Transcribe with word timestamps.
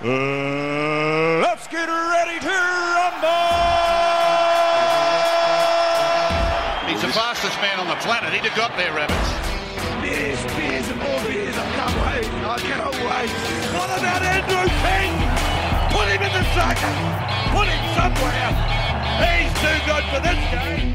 Uh, 0.00 0.08
let's 1.44 1.68
get 1.68 1.86
ready 1.86 2.40
to 2.40 2.48
rumble! 2.48 3.28
He's 6.88 7.02
the 7.02 7.12
fastest 7.12 7.60
man 7.60 7.78
on 7.78 7.86
the 7.86 8.00
planet. 8.00 8.32
He'd 8.32 8.48
have 8.48 8.56
got 8.56 8.74
there, 8.78 8.92
Rabbits. 8.94 9.30
Beers, 10.00 10.40
beers, 10.56 10.88
and 10.88 10.98
more 10.98 11.20
beers. 11.28 11.54
I 11.54 11.66
can't 11.76 11.96
wait. 12.08 12.24
I 12.24 12.58
cannot 12.58 12.94
wait. 13.04 13.30
What 13.76 13.90
about 14.00 14.22
Andrew 14.24 14.64
King? 14.80 15.12
Put 15.92 16.08
him 16.08 16.22
in 16.24 16.32
the 16.32 16.44
second. 16.56 16.96
Put 17.52 17.68
him 17.68 17.84
somewhere. 17.92 18.48
He's 19.20 19.52
too 19.60 19.78
good 19.84 20.04
for 20.08 20.20
this 20.24 20.40
game. 20.50 20.94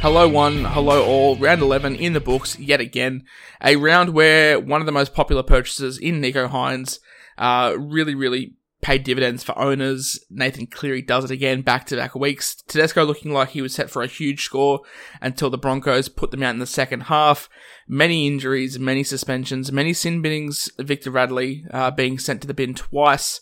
Hello, 0.00 0.26
one, 0.26 0.64
hello, 0.64 1.04
all. 1.04 1.36
Round 1.36 1.60
11 1.60 1.96
in 1.96 2.14
the 2.14 2.20
books 2.20 2.58
yet 2.58 2.80
again. 2.80 3.24
A 3.62 3.76
round 3.76 4.14
where 4.14 4.58
one 4.58 4.80
of 4.80 4.86
the 4.86 4.92
most 4.92 5.12
popular 5.12 5.42
purchases 5.42 5.98
in 5.98 6.22
Nicho 6.22 6.48
Hynes 6.48 6.98
uh, 7.38 7.74
really, 7.78 8.14
really 8.14 8.54
paid 8.80 9.02
dividends 9.02 9.42
for 9.42 9.58
owners. 9.58 10.24
Nathan 10.30 10.66
Cleary 10.66 11.02
does 11.02 11.24
it 11.24 11.30
again 11.30 11.62
back 11.62 11.86
to 11.86 11.96
back 11.96 12.14
weeks. 12.14 12.54
Tedesco 12.68 13.04
looking 13.04 13.32
like 13.32 13.50
he 13.50 13.62
was 13.62 13.74
set 13.74 13.90
for 13.90 14.02
a 14.02 14.06
huge 14.06 14.44
score 14.44 14.80
until 15.20 15.50
the 15.50 15.58
Broncos 15.58 16.08
put 16.08 16.30
them 16.30 16.42
out 16.42 16.54
in 16.54 16.60
the 16.60 16.66
second 16.66 17.02
half. 17.02 17.48
Many 17.88 18.26
injuries, 18.26 18.78
many 18.78 19.02
suspensions, 19.02 19.72
many 19.72 19.92
sin 19.92 20.22
binnings. 20.22 20.70
Victor 20.78 21.10
Radley 21.10 21.64
uh, 21.72 21.90
being 21.90 22.18
sent 22.18 22.40
to 22.42 22.46
the 22.46 22.54
bin 22.54 22.74
twice. 22.74 23.40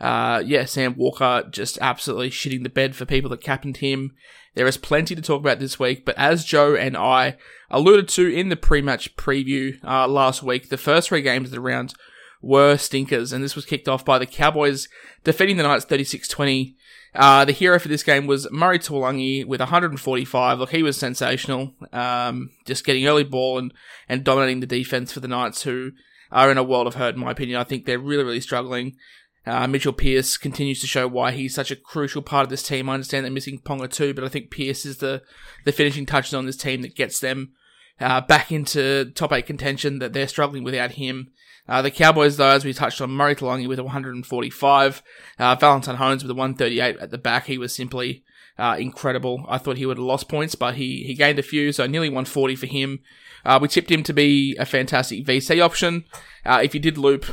Uh, 0.00 0.42
yeah, 0.46 0.64
Sam 0.64 0.94
Walker 0.96 1.44
just 1.50 1.76
absolutely 1.80 2.30
shitting 2.30 2.62
the 2.62 2.68
bed 2.68 2.94
for 2.94 3.04
people 3.04 3.30
that 3.30 3.42
captained 3.42 3.78
him. 3.78 4.12
There 4.54 4.66
is 4.66 4.76
plenty 4.76 5.14
to 5.14 5.22
talk 5.22 5.40
about 5.40 5.58
this 5.58 5.78
week, 5.78 6.04
but 6.04 6.16
as 6.16 6.44
Joe 6.44 6.74
and 6.74 6.96
I 6.96 7.36
alluded 7.70 8.08
to 8.10 8.26
in 8.26 8.48
the 8.48 8.56
pre-match 8.56 9.16
preview 9.16 9.82
uh, 9.84 10.08
last 10.08 10.42
week, 10.42 10.68
the 10.68 10.76
first 10.76 11.08
three 11.08 11.22
games 11.22 11.48
of 11.48 11.52
the 11.52 11.60
round 11.60 11.94
were 12.40 12.76
stinkers, 12.76 13.32
and 13.32 13.42
this 13.42 13.56
was 13.56 13.64
kicked 13.64 13.88
off 13.88 14.04
by 14.04 14.18
the 14.18 14.26
Cowboys 14.26 14.88
defeating 15.24 15.56
the 15.56 15.62
Knights 15.62 15.86
36-20. 15.86 16.74
Uh, 17.14 17.44
the 17.44 17.52
hero 17.52 17.78
for 17.78 17.88
this 17.88 18.02
game 18.02 18.26
was 18.26 18.50
Murray 18.50 18.78
Taulagi 18.78 19.44
with 19.44 19.60
145. 19.60 20.58
Look, 20.58 20.70
he 20.70 20.82
was 20.82 20.96
sensational, 20.96 21.74
um, 21.92 22.50
just 22.66 22.84
getting 22.84 23.06
early 23.06 23.24
ball 23.24 23.58
and, 23.58 23.72
and 24.08 24.24
dominating 24.24 24.60
the 24.60 24.66
defense 24.66 25.12
for 25.12 25.20
the 25.20 25.28
Knights, 25.28 25.62
who 25.62 25.92
are 26.30 26.50
in 26.50 26.58
a 26.58 26.62
world 26.62 26.86
of 26.86 26.94
hurt, 26.94 27.14
in 27.14 27.20
my 27.20 27.30
opinion. 27.30 27.58
I 27.58 27.64
think 27.64 27.86
they're 27.86 27.98
really, 27.98 28.24
really 28.24 28.40
struggling. 28.40 28.96
Uh, 29.46 29.66
Mitchell 29.66 29.94
Pearce 29.94 30.36
continues 30.36 30.80
to 30.82 30.86
show 30.86 31.08
why 31.08 31.32
he's 31.32 31.54
such 31.54 31.70
a 31.70 31.76
crucial 31.76 32.20
part 32.20 32.44
of 32.44 32.50
this 32.50 32.62
team. 32.62 32.88
I 32.88 32.94
understand 32.94 33.24
they're 33.24 33.32
missing 33.32 33.58
Ponga 33.58 33.90
too, 33.90 34.12
but 34.12 34.22
I 34.22 34.28
think 34.28 34.50
Pearce 34.50 34.84
is 34.84 34.98
the, 34.98 35.22
the 35.64 35.72
finishing 35.72 36.04
touches 36.04 36.34
on 36.34 36.44
this 36.44 36.56
team 36.56 36.82
that 36.82 36.94
gets 36.94 37.18
them 37.20 37.52
uh, 38.00 38.20
back 38.20 38.52
into 38.52 39.10
top 39.14 39.32
eight 39.32 39.46
contention 39.46 39.98
that 39.98 40.12
they're 40.12 40.28
struggling 40.28 40.64
without 40.64 40.92
him. 40.92 41.30
Uh, 41.68 41.82
the 41.82 41.90
Cowboys, 41.90 42.38
though, 42.38 42.48
as 42.48 42.64
we 42.64 42.72
touched 42.72 43.00
on, 43.00 43.10
Murray 43.10 43.34
Taulagi 43.34 43.68
with 43.68 43.78
145, 43.78 45.02
uh, 45.38 45.54
Valentine 45.56 45.96
Holmes 45.96 46.22
with 46.22 46.30
a 46.30 46.34
138 46.34 46.96
at 46.98 47.10
the 47.10 47.18
back. 47.18 47.44
He 47.44 47.58
was 47.58 47.74
simply 47.74 48.24
uh, 48.58 48.76
incredible. 48.78 49.44
I 49.48 49.58
thought 49.58 49.76
he 49.76 49.84
would 49.84 49.98
have 49.98 50.06
lost 50.06 50.28
points, 50.28 50.54
but 50.54 50.76
he, 50.76 51.04
he 51.04 51.14
gained 51.14 51.38
a 51.38 51.42
few, 51.42 51.72
so 51.72 51.86
nearly 51.86 52.08
140 52.08 52.56
for 52.56 52.66
him. 52.66 53.00
Uh, 53.44 53.58
we 53.60 53.68
tipped 53.68 53.90
him 53.90 54.02
to 54.02 54.14
be 54.14 54.56
a 54.56 54.64
fantastic 54.64 55.24
VC 55.24 55.62
option. 55.62 56.04
Uh, 56.44 56.60
if 56.62 56.74
you 56.74 56.80
did 56.80 56.96
loop 56.96 57.26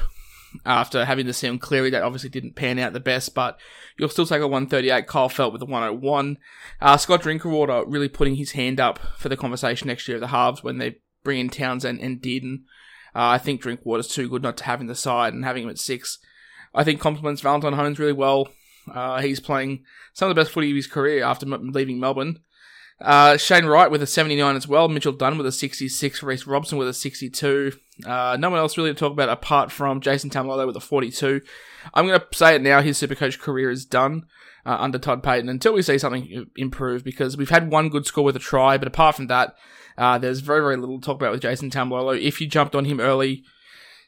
after 0.65 1.05
having 1.05 1.25
the 1.25 1.33
Sam 1.33 1.57
Cleary, 1.57 1.89
that 1.89 2.03
obviously 2.03 2.29
didn't 2.29 2.55
pan 2.55 2.79
out 2.79 2.93
the 2.93 2.99
best, 2.99 3.33
but 3.33 3.59
you'll 3.97 4.09
still 4.09 4.25
take 4.25 4.41
a 4.41 4.47
138. 4.47 5.07
Kyle 5.07 5.29
Feldt 5.29 5.51
with 5.51 5.61
a 5.61 5.65
101. 5.65 6.37
Uh, 6.81 6.97
Scott 6.97 7.21
Drinkwater 7.21 7.83
really 7.85 8.09
putting 8.09 8.35
his 8.35 8.51
hand 8.51 8.79
up 8.79 8.99
for 9.17 9.29
the 9.29 9.37
conversation 9.37 9.87
next 9.87 10.07
year 10.07 10.17
at 10.17 10.21
the 10.21 10.27
halves 10.27 10.63
when 10.63 10.77
they 10.77 10.97
bring 11.23 11.39
in 11.39 11.49
Townsend 11.49 11.99
and 11.99 12.21
Dearden. 12.21 12.63
Uh, 13.15 13.29
I 13.29 13.37
think 13.37 13.61
Drinkwater's 13.61 14.07
too 14.07 14.29
good 14.29 14.43
not 14.43 14.57
to 14.57 14.65
have 14.65 14.81
in 14.81 14.87
the 14.87 14.95
side, 14.95 15.33
and 15.33 15.45
having 15.45 15.63
him 15.63 15.69
at 15.69 15.79
six, 15.79 16.19
I 16.73 16.83
think 16.83 16.99
complements 16.99 17.41
Valentine 17.41 17.73
Holmes 17.73 17.99
really 17.99 18.13
well. 18.13 18.49
Uh, 18.93 19.21
he's 19.21 19.39
playing 19.39 19.83
some 20.13 20.29
of 20.29 20.35
the 20.35 20.39
best 20.39 20.51
footy 20.51 20.69
of 20.69 20.75
his 20.75 20.87
career 20.87 21.23
after 21.23 21.45
leaving 21.45 21.99
Melbourne. 21.99 22.39
Uh, 23.01 23.35
Shane 23.35 23.65
Wright 23.65 23.91
with 23.91 24.01
a 24.01 24.07
79 24.07 24.55
as 24.55 24.67
well. 24.67 24.87
Mitchell 24.87 25.11
Dunn 25.11 25.37
with 25.37 25.45
a 25.45 25.51
66. 25.51 26.23
Reece 26.23 26.47
Robson 26.47 26.77
with 26.77 26.87
a 26.87 26.93
62. 26.93 27.73
Uh, 28.05 28.37
no 28.39 28.49
one 28.49 28.59
else 28.59 28.77
really 28.77 28.91
to 28.91 28.97
talk 28.97 29.11
about 29.11 29.29
apart 29.29 29.71
from 29.71 29.99
Jason 29.99 30.29
Taumalolo 30.29 30.65
with 30.65 30.77
a 30.77 30.81
42. 30.81 31.41
I'm 31.93 32.07
going 32.07 32.19
to 32.19 32.25
say 32.33 32.55
it 32.55 32.61
now. 32.61 32.81
His 32.81 32.97
Supercoach 32.97 33.39
career 33.39 33.69
is 33.69 33.85
done 33.85 34.25
uh, 34.65 34.77
under 34.79 34.97
Todd 34.97 35.23
Payten 35.23 35.49
until 35.49 35.73
we 35.73 35.81
see 35.81 35.97
something 35.97 36.47
improve 36.55 37.03
because 37.03 37.35
we've 37.37 37.49
had 37.49 37.69
one 37.69 37.89
good 37.89 38.05
score 38.05 38.23
with 38.23 38.35
a 38.35 38.39
try, 38.39 38.77
but 38.77 38.87
apart 38.87 39.15
from 39.15 39.27
that, 39.27 39.55
uh, 39.97 40.17
there's 40.17 40.39
very, 40.39 40.61
very 40.61 40.77
little 40.77 40.99
to 40.99 41.05
talk 41.05 41.15
about 41.15 41.31
with 41.31 41.41
Jason 41.41 41.69
Taumalolo. 41.69 42.19
If 42.19 42.41
you 42.41 42.47
jumped 42.47 42.75
on 42.75 42.85
him 42.85 42.99
early, 42.99 43.43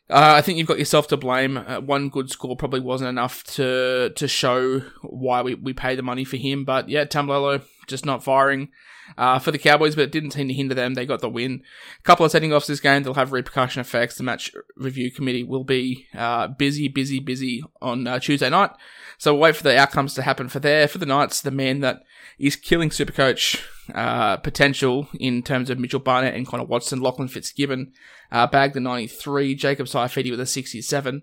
uh, 0.09 0.35
I 0.37 0.41
think 0.41 0.57
you've 0.57 0.67
got 0.67 0.79
yourself 0.79 1.07
to 1.07 1.17
blame. 1.17 1.57
Uh, 1.57 1.81
one 1.81 2.09
good 2.09 2.29
score 2.29 2.55
probably 2.55 2.79
wasn't 2.79 3.09
enough 3.09 3.43
to 3.55 4.11
to 4.15 4.27
show 4.27 4.79
why 5.01 5.41
we, 5.41 5.55
we 5.55 5.73
pay 5.73 5.95
the 5.95 6.03
money 6.03 6.23
for 6.23 6.37
him. 6.37 6.63
But 6.63 6.87
yeah, 6.87 7.05
Taumalolo 7.05 7.63
just 7.87 8.05
not 8.05 8.23
firing 8.23 8.69
uh, 9.17 9.39
for 9.39 9.51
the 9.51 9.57
Cowboys, 9.57 9.95
but 9.95 10.03
it 10.03 10.11
didn't 10.11 10.31
seem 10.31 10.47
to 10.47 10.53
hinder 10.53 10.73
them. 10.73 10.93
They 10.93 11.05
got 11.05 11.21
the 11.21 11.29
win. 11.29 11.61
A 11.99 12.03
couple 12.03 12.25
of 12.25 12.31
setting 12.31 12.53
offs 12.53 12.67
this 12.67 12.79
game 12.79 13.03
they'll 13.03 13.13
have 13.15 13.31
repercussion 13.31 13.81
effects. 13.81 14.15
The 14.15 14.23
match 14.23 14.53
review 14.75 15.11
committee 15.11 15.43
will 15.43 15.63
be 15.63 16.07
uh, 16.15 16.47
busy, 16.47 16.87
busy, 16.87 17.19
busy 17.19 17.63
on 17.81 18.07
uh, 18.07 18.19
Tuesday 18.19 18.49
night. 18.49 18.71
So 19.17 19.33
we'll 19.33 19.41
wait 19.41 19.55
for 19.55 19.63
the 19.63 19.77
outcomes 19.77 20.13
to 20.15 20.21
happen 20.21 20.49
for 20.49 20.59
there. 20.59 20.87
For 20.87 20.99
the 20.99 21.05
Knights, 21.05 21.41
the 21.41 21.51
man 21.51 21.79
that 21.81 22.03
is 22.39 22.55
killing 22.55 22.89
Supercoach 22.89 23.61
uh, 23.93 24.37
potential 24.37 25.07
in 25.19 25.43
terms 25.43 25.69
of 25.69 25.79
Mitchell 25.79 25.99
Barnett 25.99 26.35
and 26.35 26.47
Connor 26.47 26.65
Watson, 26.65 27.01
Lachlan 27.01 27.27
Fitzgibbon 27.27 27.93
uh, 28.31 28.47
bagged 28.47 28.73
the 28.73 28.79
93, 28.79 29.55
Jacob 29.55 29.87
Saifiti 29.87 30.31
with 30.31 30.39
a 30.39 30.45
67. 30.45 31.21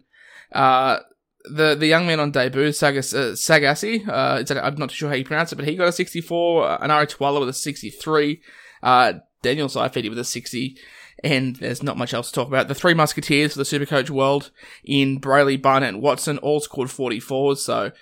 Uh, 0.52 0.98
the 1.44 1.74
the 1.74 1.86
young 1.86 2.06
man 2.06 2.20
on 2.20 2.30
debut, 2.30 2.72
Sagas, 2.72 3.12
uh, 3.14 3.32
Sagasi, 3.32 4.08
uh, 4.08 4.38
it's, 4.40 4.50
I'm 4.50 4.76
not 4.76 4.90
sure 4.90 5.10
how 5.10 5.14
you 5.14 5.24
pronounce 5.24 5.52
it, 5.52 5.56
but 5.56 5.66
he 5.66 5.76
got 5.76 5.88
a 5.88 5.92
64, 5.92 6.66
uh, 6.66 6.78
Enari 6.78 7.06
Tuala 7.06 7.40
with 7.40 7.50
a 7.50 7.52
63, 7.52 8.42
uh, 8.82 9.12
Daniel 9.42 9.68
Saifiti 9.68 10.08
with 10.08 10.18
a 10.18 10.24
60, 10.24 10.78
and 11.22 11.56
there's 11.56 11.82
not 11.82 11.98
much 11.98 12.14
else 12.14 12.28
to 12.28 12.34
talk 12.34 12.48
about. 12.48 12.68
The 12.68 12.74
three 12.74 12.94
musketeers 12.94 13.52
for 13.52 13.58
the 13.58 13.64
Supercoach 13.64 14.08
world 14.08 14.52
in 14.84 15.20
Brailey, 15.20 15.60
Barnett, 15.60 15.90
and 15.90 16.02
Watson 16.02 16.38
all 16.38 16.60
scored 16.60 16.88
44s, 16.88 17.58
so 17.58 17.92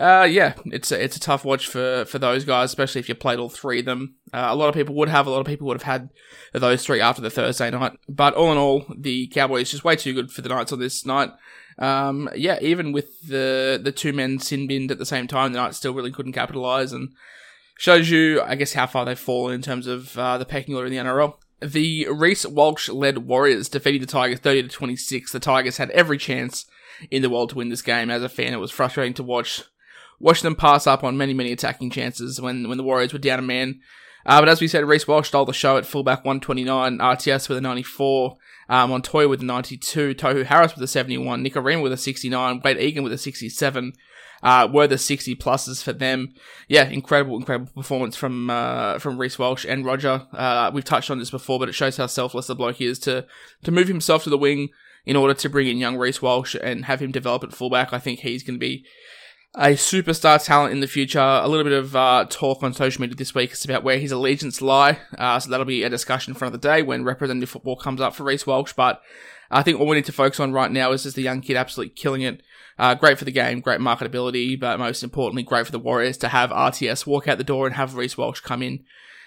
uh, 0.00 0.24
yeah, 0.24 0.54
it's 0.66 0.90
a, 0.90 1.04
it's 1.04 1.16
a 1.16 1.20
tough 1.20 1.44
watch 1.44 1.68
for, 1.68 2.06
for 2.06 2.18
those 2.18 2.46
guys, 2.46 2.70
especially 2.70 3.00
if 3.00 3.08
you 3.08 3.14
played 3.14 3.38
all 3.38 3.50
three 3.50 3.80
of 3.80 3.84
them. 3.84 4.14
Uh, 4.32 4.46
a 4.48 4.56
lot 4.56 4.68
of 4.68 4.74
people 4.74 4.94
would 4.94 5.10
have, 5.10 5.26
a 5.26 5.30
lot 5.30 5.40
of 5.40 5.46
people 5.46 5.66
would 5.66 5.76
have 5.76 5.82
had 5.82 6.08
those 6.54 6.84
three 6.84 7.00
after 7.00 7.20
the 7.20 7.28
Thursday 7.28 7.70
night. 7.70 7.92
But 8.08 8.32
all 8.34 8.50
in 8.50 8.56
all, 8.56 8.86
the 8.96 9.26
Cowboys 9.26 9.70
just 9.70 9.84
way 9.84 9.96
too 9.96 10.14
good 10.14 10.32
for 10.32 10.40
the 10.40 10.48
Knights 10.48 10.72
on 10.72 10.78
this 10.78 11.04
night. 11.04 11.30
Um, 11.78 12.30
yeah, 12.34 12.58
even 12.60 12.92
with 12.92 13.28
the 13.28 13.80
the 13.82 13.92
two 13.92 14.12
men 14.12 14.38
sin 14.38 14.66
binned 14.66 14.90
at 14.90 14.98
the 14.98 15.06
same 15.06 15.26
time, 15.26 15.52
the 15.52 15.58
Knights 15.60 15.78
still 15.78 15.94
really 15.94 16.12
couldn't 16.12 16.32
capitalise 16.32 16.92
and 16.92 17.10
shows 17.78 18.10
you, 18.10 18.42
I 18.42 18.54
guess, 18.54 18.74
how 18.74 18.86
far 18.86 19.04
they've 19.04 19.18
fallen 19.18 19.54
in 19.54 19.62
terms 19.62 19.86
of 19.86 20.16
uh, 20.18 20.36
the 20.36 20.44
pecking 20.44 20.74
order 20.74 20.86
in 20.86 20.92
the 20.92 20.98
NRL. 20.98 21.34
The 21.60 22.06
Reece 22.10 22.46
Walsh 22.46 22.88
led 22.88 23.26
Warriors 23.26 23.68
defeated 23.68 24.02
the 24.02 24.06
Tigers 24.06 24.38
30 24.38 24.64
to 24.64 24.68
26. 24.68 25.32
The 25.32 25.40
Tigers 25.40 25.76
had 25.78 25.90
every 25.90 26.18
chance 26.18 26.66
in 27.10 27.22
the 27.22 27.30
world 27.30 27.50
to 27.50 27.56
win 27.56 27.68
this 27.68 27.82
game. 27.82 28.10
As 28.10 28.22
a 28.22 28.28
fan, 28.28 28.52
it 28.52 28.58
was 28.58 28.70
frustrating 28.70 29.14
to 29.14 29.22
watch 29.22 29.64
watch 30.20 30.42
them 30.42 30.54
pass 30.54 30.86
up 30.86 31.02
on 31.02 31.16
many, 31.16 31.34
many 31.34 31.50
attacking 31.50 31.90
chances 31.90 32.40
when, 32.40 32.68
when 32.68 32.78
the 32.78 32.84
Warriors 32.84 33.12
were 33.12 33.18
down 33.18 33.38
a 33.38 33.42
man. 33.42 33.80
Uh, 34.26 34.40
but 34.40 34.48
as 34.48 34.60
we 34.60 34.68
said, 34.68 34.84
Reece 34.84 35.08
Walsh 35.08 35.28
stole 35.28 35.46
the 35.46 35.52
show 35.52 35.78
at 35.78 35.86
fullback 35.86 36.24
129, 36.24 36.98
RTS 36.98 37.48
with 37.48 37.56
a 37.56 37.60
94, 37.62 38.36
um, 38.68 38.90
Montoya 38.90 39.28
with 39.28 39.40
a 39.40 39.44
92, 39.44 40.14
Tohu 40.14 40.44
Harris 40.44 40.74
with 40.74 40.84
a 40.84 40.86
71, 40.86 41.42
Nikorima 41.42 41.82
with 41.82 41.92
a 41.92 41.96
69, 41.96 42.60
Wade 42.62 42.78
Egan 42.78 43.02
with 43.02 43.14
a 43.14 43.18
67, 43.18 43.92
uh, 44.42 44.68
were 44.70 44.86
the 44.86 44.98
60 44.98 45.34
pluses 45.36 45.82
for 45.82 45.94
them. 45.94 46.34
Yeah, 46.68 46.84
incredible, 46.84 47.36
incredible 47.36 47.72
performance 47.74 48.14
from, 48.14 48.50
uh, 48.50 48.98
from 48.98 49.18
Reece 49.18 49.38
Walsh 49.38 49.64
and 49.66 49.86
Roger. 49.86 50.26
Uh, 50.32 50.70
we've 50.72 50.84
touched 50.84 51.10
on 51.10 51.18
this 51.18 51.30
before, 51.30 51.58
but 51.58 51.70
it 51.70 51.74
shows 51.74 51.96
how 51.96 52.06
selfless 52.06 52.46
the 52.46 52.54
bloke 52.54 52.80
is 52.80 52.98
to, 53.00 53.26
to 53.64 53.70
move 53.70 53.88
himself 53.88 54.24
to 54.24 54.30
the 54.30 54.38
wing 54.38 54.68
in 55.06 55.16
order 55.16 55.32
to 55.32 55.48
bring 55.48 55.66
in 55.66 55.78
young 55.78 55.96
Reece 55.96 56.20
Walsh 56.20 56.54
and 56.62 56.84
have 56.84 57.00
him 57.00 57.10
develop 57.10 57.42
at 57.42 57.54
fullback. 57.54 57.92
I 57.92 57.98
think 57.98 58.20
he's 58.20 58.42
going 58.42 58.56
to 58.56 58.60
be 58.60 58.84
a 59.54 59.70
superstar 59.70 60.42
talent 60.42 60.72
in 60.72 60.80
the 60.80 60.86
future. 60.86 61.18
A 61.18 61.48
little 61.48 61.64
bit 61.64 61.72
of 61.72 61.96
uh, 61.96 62.26
talk 62.28 62.62
on 62.62 62.72
social 62.72 63.00
media 63.00 63.16
this 63.16 63.34
week 63.34 63.52
is 63.52 63.64
about 63.64 63.82
where 63.82 63.98
his 63.98 64.12
allegiance 64.12 64.62
lie. 64.62 64.98
Uh, 65.18 65.40
so 65.40 65.50
that'll 65.50 65.66
be 65.66 65.82
a 65.82 65.90
discussion 65.90 66.34
for 66.34 66.44
another 66.44 66.58
day 66.58 66.82
when 66.82 67.04
representative 67.04 67.50
football 67.50 67.76
comes 67.76 68.00
up 68.00 68.14
for 68.14 68.24
Reece 68.24 68.46
Walsh. 68.46 68.72
But 68.72 69.02
I 69.50 69.62
think 69.62 69.80
all 69.80 69.86
we 69.86 69.96
need 69.96 70.04
to 70.04 70.12
focus 70.12 70.38
on 70.38 70.52
right 70.52 70.70
now 70.70 70.92
is 70.92 71.02
just 71.02 71.16
the 71.16 71.22
young 71.22 71.40
kid 71.40 71.56
absolutely 71.56 71.94
killing 71.94 72.22
it. 72.22 72.42
Uh, 72.78 72.94
great 72.94 73.18
for 73.18 73.24
the 73.24 73.32
game, 73.32 73.60
great 73.60 73.80
marketability, 73.80 74.58
but 74.58 74.78
most 74.78 75.02
importantly, 75.02 75.42
great 75.42 75.66
for 75.66 75.72
the 75.72 75.78
Warriors 75.78 76.16
to 76.18 76.28
have 76.28 76.50
RTS 76.50 77.06
walk 77.06 77.28
out 77.28 77.36
the 77.36 77.44
door 77.44 77.66
and 77.66 77.76
have 77.76 77.96
Reece 77.96 78.16
Walsh 78.16 78.40
come 78.40 78.62
in 78.62 78.84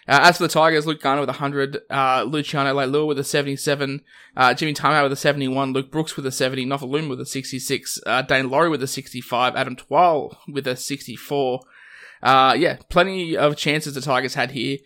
uh, 0.07 0.19
as 0.23 0.37
for 0.37 0.43
the 0.43 0.49
Tigers, 0.49 0.85
Luke 0.85 1.01
Garner 1.01 1.21
with 1.21 1.29
100, 1.29 1.81
uh, 1.89 2.23
Luciano 2.27 2.73
Leilua 2.73 3.07
with 3.07 3.19
a 3.19 3.23
77, 3.23 4.01
uh, 4.35 4.53
Jimmy 4.53 4.73
Tamou 4.73 5.03
with 5.03 5.11
a 5.11 5.17
71, 5.17 5.73
Luke 5.73 5.91
Brooks 5.91 6.15
with 6.15 6.25
a 6.25 6.31
70, 6.31 6.65
Nofoaluma 6.65 7.09
with 7.09 7.21
a 7.21 7.25
66, 7.25 7.99
uh, 8.05 8.23
Daine 8.23 8.49
Laurie 8.49 8.69
with 8.69 8.83
a 8.83 8.87
65, 8.87 9.55
Adam 9.55 9.75
Twal 9.75 10.37
with 10.47 10.67
a 10.67 10.75
64. 10.75 11.61
Uh, 12.21 12.55
yeah, 12.57 12.77
plenty 12.89 13.37
of 13.37 13.55
chances 13.55 13.93
the 13.93 14.01
Tigers 14.01 14.33
had 14.33 14.51
here. 14.51 14.77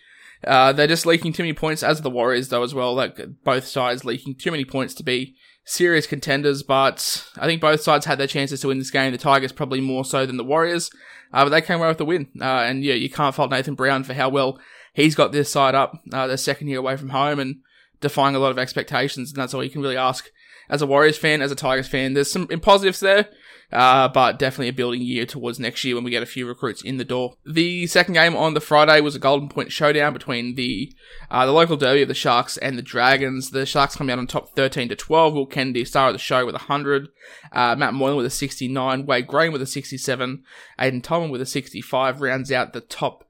Uh, 0.45 0.71
they're 0.71 0.87
just 0.87 1.05
leaking 1.05 1.33
too 1.33 1.43
many 1.43 1.53
points, 1.53 1.81
as 1.81 2.01
the 2.01 2.09
Warriors, 2.09 2.49
though, 2.49 2.63
as 2.63 2.73
well. 2.73 2.93
Like, 2.93 3.19
both 3.43 3.65
sides 3.65 4.05
leaking 4.05 4.35
too 4.35 4.51
many 4.51 4.65
points 4.65 4.93
to 4.95 5.03
be 5.03 5.35
serious 5.65 6.07
contenders, 6.07 6.63
but 6.63 7.27
I 7.37 7.45
think 7.45 7.59
both 7.59 7.81
sides 7.81 8.05
had 8.05 8.17
their 8.17 8.27
chances 8.27 8.61
to 8.61 8.67
win 8.67 8.77
this 8.77 8.91
game. 8.91 9.11
The 9.11 9.17
Tigers 9.17 9.51
probably 9.51 9.81
more 9.81 10.05
so 10.05 10.25
than 10.25 10.37
the 10.37 10.43
Warriors, 10.43 10.89
uh, 11.33 11.43
but 11.43 11.49
they 11.49 11.61
came 11.61 11.79
away 11.79 11.87
with 11.87 11.97
the 11.97 12.05
win. 12.05 12.29
Uh, 12.39 12.61
and 12.61 12.83
yeah, 12.83 12.93
you 12.93 13.09
can't 13.09 13.35
fault 13.35 13.51
Nathan 13.51 13.75
Brown 13.75 14.03
for 14.03 14.13
how 14.13 14.29
well 14.29 14.59
he's 14.97 15.15
got 15.15 15.31
this 15.31 15.49
side 15.49 15.75
up, 15.75 16.01
uh, 16.11 16.35
second 16.35 16.67
year 16.67 16.79
away 16.79 16.97
from 16.97 17.09
home 17.09 17.39
and 17.39 17.57
defying 18.01 18.35
a 18.35 18.39
lot 18.39 18.51
of 18.51 18.59
expectations. 18.59 19.31
And 19.31 19.41
that's 19.41 19.53
all 19.53 19.63
you 19.63 19.69
can 19.69 19.81
really 19.81 19.95
ask 19.95 20.29
as 20.69 20.81
a 20.81 20.87
Warriors 20.87 21.17
fan, 21.17 21.41
as 21.41 21.51
a 21.51 21.55
Tigers 21.55 21.87
fan. 21.87 22.13
There's 22.13 22.31
some 22.31 22.47
positives 22.47 22.99
there. 22.99 23.29
Uh, 23.69 24.07
but 24.07 24.39
definitely 24.39 24.69
a 24.69 24.73
building 24.73 25.01
year 25.01 25.25
towards 25.25 25.59
next 25.59 25.83
year 25.83 25.93
when 25.93 26.05
we 26.05 26.09
get 26.09 26.23
a 26.23 26.25
few 26.25 26.47
recruits 26.47 26.81
in 26.81 26.95
the 26.95 27.03
door. 27.03 27.33
The 27.45 27.85
second 27.87 28.13
game 28.13 28.33
on 28.33 28.53
the 28.53 28.61
Friday 28.61 29.01
was 29.01 29.13
a 29.13 29.19
Golden 29.19 29.49
Point 29.49 29.73
showdown 29.73 30.13
between 30.13 30.55
the 30.55 30.93
uh, 31.29 31.45
the 31.45 31.51
local 31.51 31.75
derby 31.75 32.03
of 32.03 32.07
the 32.07 32.13
Sharks 32.13 32.55
and 32.55 32.77
the 32.77 32.81
Dragons. 32.81 33.49
The 33.49 33.65
Sharks 33.65 33.97
come 33.97 34.09
out 34.09 34.19
on 34.19 34.25
top 34.27 34.55
13 34.55 34.87
to 34.87 34.95
12. 34.95 35.33
Will 35.33 35.45
Kennedy, 35.45 35.83
star 35.83 36.07
of 36.07 36.13
the 36.13 36.17
show, 36.17 36.45
with 36.45 36.55
100. 36.55 37.09
Uh, 37.51 37.75
Matt 37.75 37.93
Moylan 37.93 38.15
with 38.15 38.25
a 38.25 38.29
69. 38.29 39.05
Wade 39.05 39.27
Graham 39.27 39.51
with 39.51 39.61
a 39.61 39.67
67. 39.67 40.43
Aiden 40.79 41.03
Tolman 41.03 41.29
with 41.29 41.41
a 41.41 41.45
65 41.45 42.21
rounds 42.21 42.53
out 42.53 42.71
the 42.71 42.79
top 42.79 43.25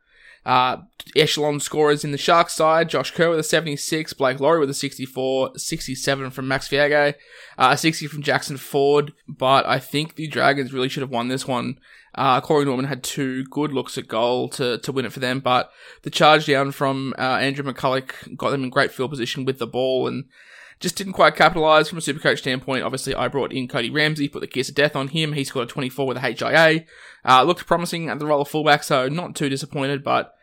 uh, 0.47 0.77
echelon 1.13 1.59
scorers 1.59 2.05
in 2.05 2.11
the 2.11 2.17
Sharks 2.17 2.53
side, 2.53 2.89
Josh 2.89 3.11
Kerr 3.11 3.29
with 3.29 3.39
a 3.39 3.43
76, 3.43 4.13
Blake 4.13 4.39
Lawrie 4.39 4.61
with 4.61 4.69
a 4.69 4.73
64, 4.73 5.57
67 5.57 6.31
from 6.31 6.47
Max 6.47 6.69
Feagai, 6.69 7.15
uh, 7.57 7.75
60 7.75 8.07
from 8.07 8.23
Jackson 8.23 8.55
Ford, 8.55 9.11
but 9.27 9.65
I 9.65 9.77
think 9.77 10.15
the 10.15 10.27
Dragons 10.27 10.71
really 10.71 10.87
should 10.87 11.01
have 11.01 11.11
won 11.11 11.27
this 11.27 11.45
one. 11.45 11.77
Uh, 12.15 12.39
Corey 12.39 12.63
Norman 12.63 12.85
had 12.85 13.03
two 13.03 13.43
good 13.43 13.73
looks 13.73 13.97
at 13.97 14.07
goal 14.07 14.47
to, 14.49 14.77
to 14.77 14.91
win 14.93 15.05
it 15.05 15.11
for 15.11 15.19
them, 15.19 15.41
but 15.41 15.69
the 16.03 16.09
charge 16.09 16.45
down 16.45 16.71
from 16.71 17.13
uh, 17.19 17.21
Andrew 17.21 17.69
McCullough 17.69 18.37
got 18.37 18.51
them 18.51 18.63
in 18.63 18.69
great 18.69 18.91
field 18.91 19.09
position 19.09 19.43
with 19.43 19.59
the 19.59 19.67
ball 19.67 20.07
and 20.07 20.25
just 20.79 20.95
didn't 20.95 21.13
quite 21.13 21.35
capitalise 21.35 21.89
from 21.89 21.97
a 21.97 22.01
super 22.01 22.19
coach 22.19 22.39
standpoint. 22.39 22.83
Obviously, 22.83 23.13
I 23.13 23.27
brought 23.27 23.51
in 23.51 23.67
Cody 23.67 23.89
Ramsey, 23.89 24.29
put 24.29 24.39
the 24.39 24.47
kiss 24.47 24.69
of 24.69 24.75
death 24.75 24.95
on 24.95 25.09
him. 25.09 25.33
He 25.33 25.43
scored 25.43 25.67
a 25.67 25.71
24 25.71 26.07
with 26.07 26.17
a 26.17 26.21
HIA. 26.21 26.85
Uh, 27.25 27.43
looked 27.43 27.65
promising 27.65 28.09
at 28.09 28.19
the 28.19 28.25
role 28.25 28.41
of 28.41 28.47
fullback, 28.47 28.83
so 28.83 29.09
not 29.09 29.35
too 29.35 29.49
disappointed, 29.49 30.03
but 30.03 30.36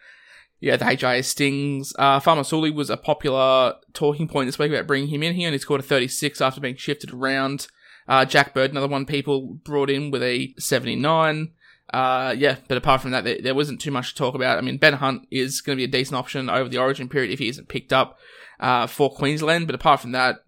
yeah, 0.60 0.76
the 0.76 0.84
HIA 0.84 1.22
stings. 1.22 1.92
Uh, 1.98 2.20
Faamausili 2.20 2.74
was 2.74 2.90
a 2.90 2.96
popular 2.96 3.74
talking 3.92 4.28
point 4.28 4.48
this 4.48 4.58
week 4.58 4.70
about 4.70 4.86
bringing 4.86 5.08
him 5.08 5.22
in. 5.22 5.26
Here 5.26 5.28
and 5.30 5.38
he 5.38 5.46
only 5.46 5.58
scored 5.58 5.80
a 5.80 5.84
36 5.84 6.40
after 6.40 6.60
being 6.60 6.76
shifted 6.76 7.12
around. 7.12 7.68
Uh, 8.08 8.24
Jack 8.24 8.54
Bird, 8.54 8.70
another 8.70 8.88
one 8.88 9.06
people 9.06 9.58
brought 9.64 9.90
in 9.90 10.10
with 10.10 10.22
a 10.22 10.54
79. 10.58 11.52
Uh, 11.92 12.34
yeah, 12.36 12.56
but 12.66 12.78
apart 12.78 13.00
from 13.00 13.10
that, 13.10 13.24
there, 13.24 13.38
there, 13.40 13.54
wasn't 13.54 13.80
too 13.80 13.90
much 13.90 14.10
to 14.10 14.16
talk 14.16 14.34
about. 14.34 14.58
I 14.58 14.62
mean, 14.62 14.78
Ben 14.78 14.94
Hunt 14.94 15.26
is 15.30 15.60
going 15.60 15.76
to 15.76 15.80
be 15.80 15.84
a 15.84 16.00
decent 16.00 16.16
option 16.16 16.48
over 16.50 16.68
the 16.68 16.78
origin 16.78 17.08
period 17.08 17.30
if 17.30 17.38
he 17.38 17.48
isn't 17.48 17.68
picked 17.68 17.92
up 17.92 18.18
uh, 18.58 18.86
for 18.86 19.14
Queensland. 19.14 19.66
But 19.66 19.74
apart 19.74 20.00
from 20.00 20.12
that, 20.12 20.44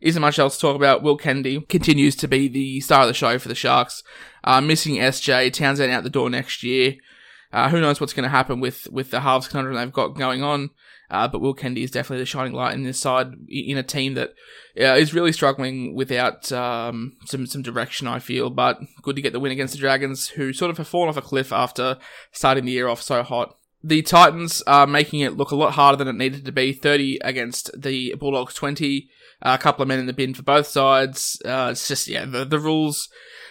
isn't 0.00 0.20
much 0.20 0.38
else 0.38 0.56
to 0.56 0.60
talk 0.60 0.76
about. 0.76 1.02
Will 1.02 1.16
Kennedy 1.16 1.60
continues 1.60 2.16
to 2.16 2.28
be 2.28 2.48
the 2.48 2.80
star 2.80 3.02
of 3.02 3.08
the 3.08 3.14
show 3.14 3.38
for 3.38 3.48
the 3.48 3.54
Sharks. 3.54 4.02
Uh, 4.42 4.60
missing 4.60 4.96
SJ, 4.96 5.52
Townsend 5.52 5.92
out 5.92 6.02
the 6.02 6.10
door 6.10 6.30
next 6.30 6.62
year. 6.62 6.96
Uh, 7.52 7.68
who 7.68 7.80
knows 7.80 8.00
what's 8.00 8.12
going 8.12 8.24
to 8.24 8.30
happen 8.30 8.60
with, 8.60 8.88
with 8.90 9.10
the 9.10 9.20
halves 9.20 9.48
conundrum 9.48 9.76
they've 9.76 9.92
got 9.92 10.16
going 10.16 10.42
on. 10.42 10.70
Uh, 11.10 11.26
but 11.26 11.40
Will 11.40 11.54
Kennedy 11.54 11.82
is 11.82 11.90
definitely 11.90 12.22
the 12.22 12.26
shining 12.26 12.52
light 12.52 12.74
in 12.74 12.84
this 12.84 13.00
side 13.00 13.32
in 13.48 13.76
a 13.76 13.82
team 13.82 14.14
that 14.14 14.30
uh, 14.80 14.94
is 14.94 15.12
really 15.12 15.32
struggling 15.32 15.96
without 15.96 16.52
um, 16.52 17.16
some 17.24 17.46
some 17.46 17.62
direction. 17.62 18.06
I 18.06 18.20
feel, 18.20 18.48
but 18.48 18.78
good 19.02 19.16
to 19.16 19.22
get 19.22 19.32
the 19.32 19.40
win 19.40 19.50
against 19.50 19.74
the 19.74 19.80
Dragons, 19.80 20.28
who 20.28 20.52
sort 20.52 20.70
of 20.70 20.78
have 20.78 20.86
fallen 20.86 21.08
off 21.08 21.16
a 21.16 21.22
cliff 21.22 21.52
after 21.52 21.98
starting 22.30 22.64
the 22.64 22.72
year 22.72 22.86
off 22.86 23.02
so 23.02 23.24
hot. 23.24 23.56
The 23.82 24.02
Titans 24.02 24.62
are 24.68 24.86
making 24.86 25.18
it 25.18 25.36
look 25.36 25.50
a 25.50 25.56
lot 25.56 25.72
harder 25.72 25.96
than 25.96 26.06
it 26.06 26.18
needed 26.18 26.44
to 26.44 26.52
be. 26.52 26.72
Thirty 26.72 27.18
against 27.22 27.70
the 27.76 28.14
Bulldogs, 28.14 28.54
twenty. 28.54 29.10
A 29.42 29.58
couple 29.58 29.82
of 29.82 29.88
men 29.88 29.98
in 29.98 30.06
the 30.06 30.12
bin 30.12 30.34
for 30.34 30.42
both 30.42 30.66
sides. 30.66 31.40
Uh, 31.44 31.68
it's 31.70 31.88
just 31.88 32.08
yeah, 32.08 32.24
the 32.24 32.44
the 32.44 32.58
rules 32.58 33.08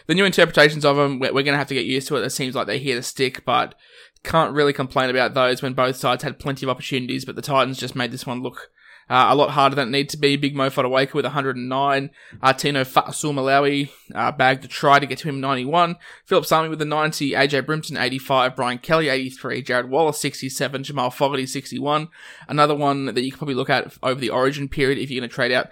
the 0.09 0.15
new 0.15 0.25
interpretations 0.25 0.83
of 0.85 0.95
them, 0.95 1.19
we're, 1.19 1.27
we're 1.27 1.43
going 1.43 1.53
to 1.53 1.59
have 1.59 1.67
to 1.67 1.75
get 1.75 1.85
used 1.85 2.07
to 2.07 2.15
it. 2.15 2.25
It 2.25 2.31
seems 2.31 2.55
like 2.55 2.65
they're 2.65 2.79
here 2.79 2.95
to 2.95 3.03
stick, 3.03 3.45
but 3.45 3.75
can't 4.23 4.55
really 4.55 4.73
complain 4.73 5.11
about 5.11 5.35
those 5.35 5.61
when 5.61 5.73
both 5.73 5.97
sides 5.97 6.23
had 6.23 6.39
plenty 6.39 6.65
of 6.65 6.69
opportunities, 6.71 7.25
but 7.25 7.35
the 7.35 7.43
Titans 7.43 7.77
just 7.77 7.95
made 7.95 8.11
this 8.11 8.25
one 8.25 8.41
look 8.41 8.71
uh, 9.09 9.27
a 9.29 9.35
lot 9.35 9.51
harder 9.51 9.75
than 9.75 9.87
it 9.87 9.91
needed 9.91 10.09
to 10.09 10.17
be. 10.17 10.35
Big 10.35 10.55
Mo 10.55 10.69
Fotuaika 10.69 11.13
with 11.13 11.25
109. 11.25 12.09
Uh, 12.41 12.53
Tino 12.53 12.83
Fa'asuamaleaui 12.83 13.89
uh, 14.13 14.31
bagged 14.31 14.65
a 14.65 14.67
try 14.67 14.99
to 14.99 15.05
get 15.05 15.17
to 15.19 15.29
him 15.29 15.39
91. 15.39 15.95
Phillip 16.25 16.45
Sami 16.45 16.69
with 16.69 16.79
the 16.79 16.85
90. 16.85 17.31
AJ 17.31 17.65
Brimson 17.65 17.97
85. 17.97 18.55
Brian 18.55 18.77
Kelly 18.77 19.09
83. 19.09 19.63
Jarrod 19.63 19.89
Wallace 19.89 20.19
67. 20.19 20.83
Jamal 20.83 21.09
Fogarty 21.09 21.47
61. 21.47 22.09
Another 22.47 22.75
one 22.75 23.05
that 23.05 23.21
you 23.21 23.31
can 23.31 23.39
probably 23.39 23.55
look 23.55 23.69
at 23.69 23.97
over 24.03 24.19
the 24.19 24.29
origin 24.29 24.67
period 24.67 24.97
if 24.97 25.09
you're 25.09 25.21
going 25.21 25.29
to 25.29 25.33
trade 25.33 25.51
out. 25.51 25.69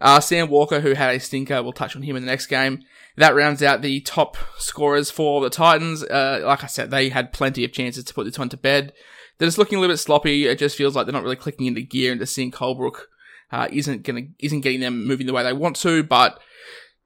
Uh, 0.00 0.20
Sam 0.20 0.48
Walker, 0.48 0.80
who 0.80 0.94
had 0.94 1.14
a 1.14 1.20
stinker, 1.20 1.62
we'll 1.62 1.72
touch 1.72 1.96
on 1.96 2.02
him 2.02 2.16
in 2.16 2.22
the 2.22 2.30
next 2.30 2.46
game 2.46 2.84
that 3.18 3.34
rounds 3.34 3.62
out 3.62 3.82
the 3.82 4.00
top 4.00 4.36
scorers 4.58 5.10
for 5.10 5.40
the 5.40 5.50
Titans. 5.50 6.04
Uh, 6.04 6.40
like 6.44 6.62
I 6.62 6.68
said, 6.68 6.90
they 6.90 7.08
had 7.08 7.32
plenty 7.32 7.64
of 7.64 7.72
chances 7.72 8.04
to 8.04 8.14
put 8.14 8.24
this 8.24 8.38
one 8.38 8.48
to 8.50 8.56
bed. 8.56 8.92
They're 9.38 9.46
just 9.46 9.58
looking 9.58 9.78
a 9.78 9.80
little 9.80 9.94
bit 9.94 9.98
sloppy. 9.98 10.46
It 10.46 10.58
just 10.58 10.76
feels 10.76 10.94
like 10.96 11.06
they're 11.06 11.12
not 11.12 11.22
really 11.22 11.36
clicking 11.36 11.66
into 11.66 11.80
gear, 11.80 12.12
and 12.12 12.20
just 12.20 12.34
seeing 12.34 12.50
Colebrook 12.50 13.02
uh, 13.52 13.68
isn't 13.70 14.02
gonna 14.02 14.22
isn't 14.38 14.60
getting 14.60 14.80
them 14.80 15.06
moving 15.06 15.26
the 15.26 15.32
way 15.32 15.42
they 15.42 15.52
want 15.52 15.76
to. 15.76 16.02
But 16.02 16.40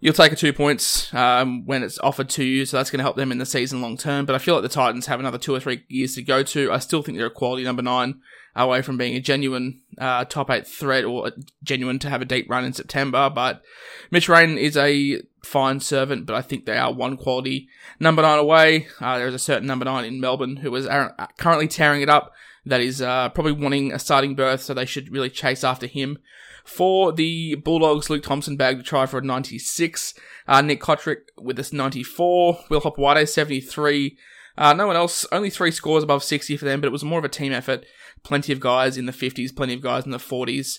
you'll 0.02 0.12
take 0.12 0.32
a 0.32 0.36
two 0.36 0.52
points 0.52 1.14
um, 1.14 1.64
when 1.64 1.84
it's 1.84 1.98
offered 2.00 2.28
to 2.28 2.44
you, 2.44 2.66
so 2.66 2.76
that's 2.76 2.90
going 2.90 2.98
to 2.98 3.04
help 3.04 3.16
them 3.16 3.30
in 3.32 3.38
the 3.38 3.46
season 3.46 3.80
long 3.80 3.96
term. 3.96 4.26
But 4.26 4.34
I 4.34 4.38
feel 4.38 4.54
like 4.54 4.64
the 4.64 4.68
Titans 4.68 5.06
have 5.06 5.20
another 5.20 5.38
two 5.38 5.54
or 5.54 5.60
three 5.60 5.84
years 5.88 6.16
to 6.16 6.22
go 6.22 6.42
to. 6.42 6.72
I 6.72 6.78
still 6.80 7.02
think 7.02 7.16
they're 7.16 7.28
a 7.28 7.30
quality 7.30 7.64
number 7.64 7.82
nine 7.82 8.20
away 8.54 8.82
from 8.82 8.98
being 8.98 9.14
a 9.14 9.20
genuine 9.20 9.80
uh, 9.96 10.24
top 10.24 10.50
eight 10.50 10.66
threat 10.66 11.04
or 11.04 11.30
genuine 11.62 11.98
to 12.00 12.10
have 12.10 12.20
a 12.20 12.26
deep 12.26 12.50
run 12.50 12.64
in 12.64 12.72
September. 12.72 13.30
But 13.30 13.62
Mitch 14.10 14.28
Rein 14.28 14.58
is 14.58 14.76
a 14.76 15.22
fine 15.44 15.78
servant, 15.78 16.26
but 16.26 16.34
I 16.34 16.42
think 16.42 16.66
they 16.66 16.76
are 16.76 16.92
one 16.92 17.16
quality 17.16 17.68
number 18.00 18.22
nine 18.22 18.40
away. 18.40 18.88
Uh, 19.00 19.18
there 19.18 19.28
is 19.28 19.34
a 19.34 19.38
certain 19.38 19.68
number 19.68 19.84
nine 19.84 20.04
in 20.04 20.20
Melbourne 20.20 20.56
who 20.56 20.74
is 20.74 20.88
currently 21.38 21.68
tearing 21.68 22.02
it 22.02 22.10
up. 22.10 22.32
That 22.66 22.80
is 22.80 23.00
uh, 23.00 23.28
probably 23.30 23.52
wanting 23.52 23.92
a 23.92 23.98
starting 23.98 24.34
berth, 24.34 24.62
so 24.62 24.74
they 24.74 24.86
should 24.86 25.10
really 25.10 25.30
chase 25.30 25.64
after 25.64 25.86
him. 25.86 26.18
For 26.64 27.12
the 27.12 27.56
Bulldogs, 27.56 28.08
Luke 28.08 28.22
Thompson 28.22 28.56
bagged 28.56 28.80
a 28.80 28.82
try 28.82 29.06
for 29.06 29.18
a 29.18 29.22
96. 29.22 30.14
Uh, 30.46 30.62
Nick 30.62 30.80
Cotric 30.80 31.18
with 31.36 31.56
this 31.56 31.72
94. 31.72 32.64
Will 32.68 32.80
Hopoate 32.80 33.28
73. 33.28 34.16
Uh, 34.56 34.72
no 34.74 34.86
one 34.86 34.96
else, 34.96 35.26
only 35.32 35.50
three 35.50 35.70
scores 35.70 36.04
above 36.04 36.22
60 36.22 36.56
for 36.56 36.64
them, 36.64 36.80
but 36.80 36.86
it 36.86 36.92
was 36.92 37.04
more 37.04 37.18
of 37.18 37.24
a 37.24 37.28
team 37.28 37.52
effort. 37.52 37.84
Plenty 38.22 38.52
of 38.52 38.60
guys 38.60 38.96
in 38.96 39.06
the 39.06 39.12
50s, 39.12 39.54
plenty 39.54 39.74
of 39.74 39.80
guys 39.80 40.04
in 40.04 40.10
the 40.10 40.18
40s. 40.18 40.78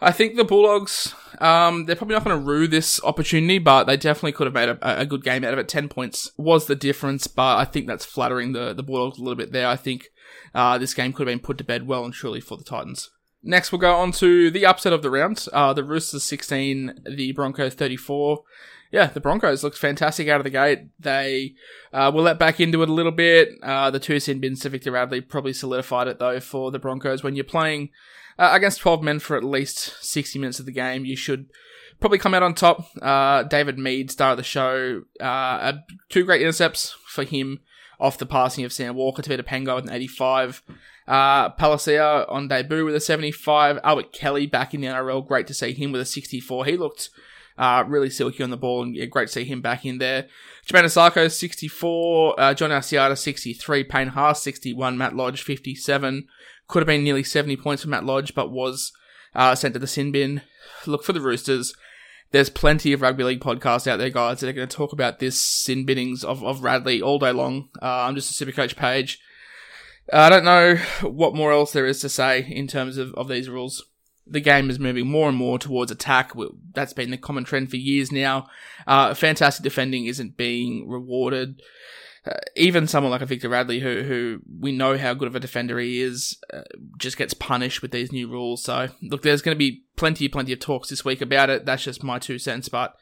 I 0.00 0.12
think 0.12 0.36
the 0.36 0.44
Bulldogs, 0.44 1.14
um, 1.40 1.86
they're 1.86 1.96
probably 1.96 2.14
not 2.14 2.24
going 2.24 2.38
to 2.38 2.44
rue 2.44 2.66
this 2.66 3.02
opportunity, 3.02 3.58
but 3.58 3.84
they 3.84 3.96
definitely 3.96 4.32
could 4.32 4.46
have 4.46 4.54
made 4.54 4.68
a, 4.68 5.00
a, 5.00 5.06
good 5.06 5.24
game 5.24 5.44
out 5.44 5.52
of 5.52 5.58
it. 5.58 5.68
10 5.68 5.88
points 5.88 6.32
was 6.36 6.66
the 6.66 6.74
difference, 6.74 7.26
but 7.26 7.56
I 7.56 7.64
think 7.64 7.86
that's 7.86 8.04
flattering 8.04 8.52
the, 8.52 8.74
the 8.74 8.82
Bulldogs 8.82 9.18
a 9.18 9.22
little 9.22 9.36
bit 9.36 9.52
there. 9.52 9.68
I 9.68 9.76
think 9.76 10.10
uh, 10.54 10.78
this 10.78 10.94
game 10.94 11.12
could 11.12 11.26
have 11.26 11.32
been 11.32 11.44
put 11.44 11.58
to 11.58 11.64
bed 11.64 11.86
well 11.86 12.04
and 12.04 12.12
truly 12.12 12.40
for 12.40 12.58
the 12.58 12.64
Titans. 12.64 13.10
Next, 13.46 13.70
we'll 13.70 13.78
go 13.78 13.94
on 13.94 14.10
to 14.12 14.50
the 14.50 14.64
upset 14.64 14.94
of 14.94 15.02
the 15.02 15.10
round. 15.10 15.46
Uh, 15.52 15.74
the 15.74 15.84
Roosters 15.84 16.22
16, 16.22 17.02
the 17.04 17.32
Broncos 17.32 17.74
34. 17.74 18.42
Yeah, 18.90 19.06
the 19.06 19.20
Broncos 19.20 19.62
looked 19.62 19.76
fantastic 19.76 20.28
out 20.28 20.40
of 20.40 20.44
the 20.44 20.50
gate. 20.50 20.86
They 20.98 21.54
uh, 21.92 22.10
were 22.14 22.22
let 22.22 22.38
back 22.38 22.58
into 22.58 22.82
it 22.82 22.88
a 22.88 22.92
little 22.92 23.12
bit. 23.12 23.50
Uh, 23.62 23.90
the 23.90 23.98
two 24.00 24.18
sin 24.18 24.40
bins 24.40 24.60
to 24.60 24.70
Victor 24.70 24.92
Radley 24.92 25.20
probably 25.20 25.52
solidified 25.52 26.08
it, 26.08 26.18
though, 26.18 26.40
for 26.40 26.70
the 26.70 26.78
Broncos. 26.78 27.22
When 27.22 27.34
you're 27.34 27.44
playing 27.44 27.90
uh, 28.38 28.50
against 28.52 28.80
12 28.80 29.02
men 29.02 29.18
for 29.18 29.36
at 29.36 29.44
least 29.44 30.02
60 30.02 30.38
minutes 30.38 30.58
of 30.58 30.64
the 30.64 30.72
game, 30.72 31.04
you 31.04 31.16
should 31.16 31.50
probably 32.00 32.18
come 32.18 32.34
out 32.34 32.42
on 32.42 32.54
top. 32.54 32.86
Uh, 33.02 33.42
David 33.42 33.78
Mead, 33.78 34.10
star 34.10 34.30
of 34.30 34.36
the 34.38 34.42
show, 34.42 35.02
uh, 35.20 35.72
two 36.08 36.24
great 36.24 36.40
intercepts 36.40 36.96
for 37.06 37.24
him 37.24 37.60
off 38.00 38.18
the 38.18 38.26
passing 38.26 38.64
of 38.64 38.72
Sam 38.72 38.94
Walker 38.94 39.22
to 39.22 39.28
beat 39.28 39.44
Pango 39.44 39.74
with 39.74 39.86
an 39.86 39.92
85. 39.92 40.62
Uh, 41.06 41.50
Palasia 41.50 42.24
on 42.30 42.48
debut 42.48 42.84
with 42.84 42.94
a 42.94 43.00
75. 43.00 43.78
Albert 43.84 44.12
Kelly 44.12 44.46
back 44.46 44.74
in 44.74 44.80
the 44.80 44.86
NRL. 44.86 45.26
Great 45.26 45.46
to 45.48 45.54
see 45.54 45.72
him 45.72 45.92
with 45.92 46.00
a 46.00 46.06
64. 46.06 46.64
He 46.64 46.76
looked 46.76 47.10
Uh, 47.56 47.84
really 47.86 48.10
silky 48.10 48.42
on 48.42 48.50
the 48.50 48.56
ball, 48.56 48.82
and 48.82 48.96
yeah, 48.96 49.04
great 49.04 49.28
to 49.28 49.32
see 49.32 49.44
him 49.44 49.60
back 49.60 49.84
in 49.86 49.98
there. 49.98 50.26
Jamayne 50.66 50.86
Isaako, 50.86 51.30
64. 51.30 52.40
Uh, 52.40 52.52
John 52.52 52.70
Asiata, 52.70 53.16
63. 53.16 53.84
Payne 53.84 54.08
Haas, 54.08 54.42
61. 54.42 54.98
Matt 54.98 55.14
Lodge, 55.14 55.40
57. 55.42 56.26
Could 56.66 56.80
have 56.80 56.88
been 56.88 57.04
nearly 57.04 57.22
70 57.22 57.56
points 57.58 57.82
for 57.82 57.90
Matt 57.90 58.04
Lodge, 58.04 58.34
but 58.34 58.50
was 58.50 58.90
uh, 59.36 59.54
sent 59.54 59.74
to 59.74 59.78
the 59.78 59.86
sin 59.86 60.10
bin. 60.10 60.42
Look 60.84 61.04
for 61.04 61.12
the 61.12 61.20
Roosters. 61.20 61.74
There's 62.32 62.50
plenty 62.50 62.92
of 62.92 63.02
rugby 63.02 63.22
league 63.22 63.40
podcasts 63.40 63.86
out 63.86 63.98
there, 63.98 64.10
guys, 64.10 64.40
that 64.40 64.48
are 64.48 64.52
going 64.52 64.66
to 64.66 64.76
talk 64.76 64.92
about 64.92 65.20
this 65.20 65.38
sin 65.38 65.86
binnings 65.86 66.24
of, 66.24 66.42
of 66.42 66.64
Radley 66.64 67.00
all 67.00 67.20
day 67.20 67.30
long. 67.30 67.68
Uh, 67.80 67.86
I'm 67.86 68.16
just 68.16 68.40
a 68.40 68.44
Supercoach 68.44 68.74
page. 68.74 69.20
I 70.12 70.28
don't 70.28 70.44
know 70.44 70.76
what 71.02 71.34
more 71.34 71.52
else 71.52 71.72
there 71.72 71.86
is 71.86 72.00
to 72.00 72.08
say 72.08 72.44
in 72.44 72.66
terms 72.66 72.98
of, 72.98 73.14
of 73.14 73.28
these 73.28 73.48
rules 73.48 73.84
the 74.26 74.40
game 74.40 74.70
is 74.70 74.78
moving 74.78 75.06
more 75.06 75.28
and 75.28 75.36
more 75.36 75.58
towards 75.58 75.90
attack. 75.90 76.32
That's 76.72 76.92
been 76.92 77.10
the 77.10 77.18
common 77.18 77.44
trend 77.44 77.70
for 77.70 77.76
years 77.76 78.10
now. 78.10 78.48
Uh, 78.86 79.14
fantastic 79.14 79.62
defending 79.62 80.06
isn't 80.06 80.36
being 80.36 80.88
rewarded. 80.88 81.60
Uh, 82.26 82.38
even 82.56 82.88
someone 82.88 83.10
like 83.10 83.20
a 83.20 83.26
Victor 83.26 83.50
Radley, 83.50 83.80
who 83.80 84.02
who 84.02 84.40
we 84.58 84.72
know 84.72 84.96
how 84.96 85.12
good 85.12 85.28
of 85.28 85.36
a 85.36 85.40
defender 85.40 85.78
he 85.78 86.00
is, 86.00 86.38
uh, 86.52 86.62
just 86.96 87.18
gets 87.18 87.34
punished 87.34 87.82
with 87.82 87.90
these 87.90 88.12
new 88.12 88.26
rules. 88.26 88.64
So 88.64 88.88
look, 89.02 89.22
there's 89.22 89.42
going 89.42 89.54
to 89.54 89.58
be 89.58 89.82
plenty, 89.96 90.28
plenty 90.28 90.54
of 90.54 90.60
talks 90.60 90.88
this 90.88 91.04
week 91.04 91.20
about 91.20 91.50
it. 91.50 91.66
That's 91.66 91.84
just 91.84 92.02
my 92.02 92.18
two 92.18 92.38
cents, 92.38 92.68
but. 92.68 92.96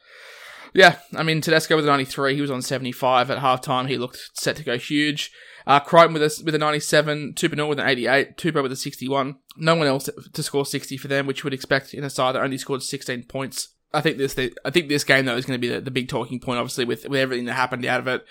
Yeah, 0.75 0.97
I 1.15 1.21
mean, 1.21 1.39
Tedesco 1.39 1.75
with 1.75 1.85
a 1.85 1.87
93, 1.87 2.33
he 2.33 2.41
was 2.41 2.49
on 2.49 2.63
75 2.63 3.29
at 3.29 3.37
halftime. 3.37 3.87
He 3.87 3.95
looked 3.95 4.31
set 4.33 4.55
to 4.55 4.63
go 4.63 4.75
huge. 4.79 5.31
Uh, 5.65 5.79
Crichton 5.79 6.13
with 6.13 6.23
a, 6.23 6.43
with 6.43 6.55
a 6.55 6.57
97, 6.57 7.33
Tupouniua 7.33 7.69
with 7.69 7.79
an 7.79 7.87
88, 7.87 8.37
Tupou 8.37 8.63
with 8.63 8.71
a 8.71 8.75
61. 8.75 9.37
No 9.57 9.75
one 9.75 9.87
else 9.87 10.09
to 10.33 10.43
score 10.43 10.65
60 10.65 10.97
for 10.97 11.07
them, 11.07 11.25
which 11.25 11.39
you 11.39 11.43
would 11.45 11.53
expect 11.53 11.93
in 11.93 12.03
a 12.03 12.09
side 12.09 12.35
that 12.35 12.43
only 12.43 12.57
scored 12.57 12.83
16 12.83 13.23
points. 13.23 13.69
I 13.93 14.01
think 14.01 14.17
this, 14.17 14.37
I 14.65 14.69
think 14.71 14.89
this 14.89 15.03
game 15.03 15.25
though 15.25 15.37
is 15.37 15.45
going 15.45 15.59
to 15.59 15.67
be 15.67 15.73
the, 15.73 15.81
the 15.81 15.91
big 15.91 16.09
talking 16.09 16.39
point, 16.39 16.59
obviously 16.59 16.85
with, 16.85 17.07
with 17.07 17.19
everything 17.19 17.45
that 17.45 17.53
happened 17.53 17.85
out 17.85 17.99
of 17.99 18.07
it. 18.07 18.25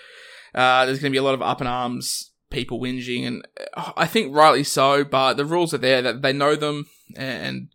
Uh, 0.53 0.85
there's 0.85 0.99
going 0.99 1.11
to 1.11 1.15
be 1.15 1.19
a 1.19 1.23
lot 1.23 1.33
of 1.33 1.41
up 1.41 1.61
in 1.61 1.67
arms, 1.67 2.31
people 2.49 2.79
whinging, 2.79 3.25
and 3.25 3.47
uh, 3.75 3.91
I 3.97 4.05
think 4.05 4.35
rightly 4.35 4.63
so, 4.63 5.03
but 5.03 5.33
the 5.35 5.45
rules 5.45 5.73
are 5.73 5.79
there 5.79 6.01
that 6.01 6.21
they 6.21 6.33
know 6.33 6.55
them 6.55 6.87
and 7.15 7.69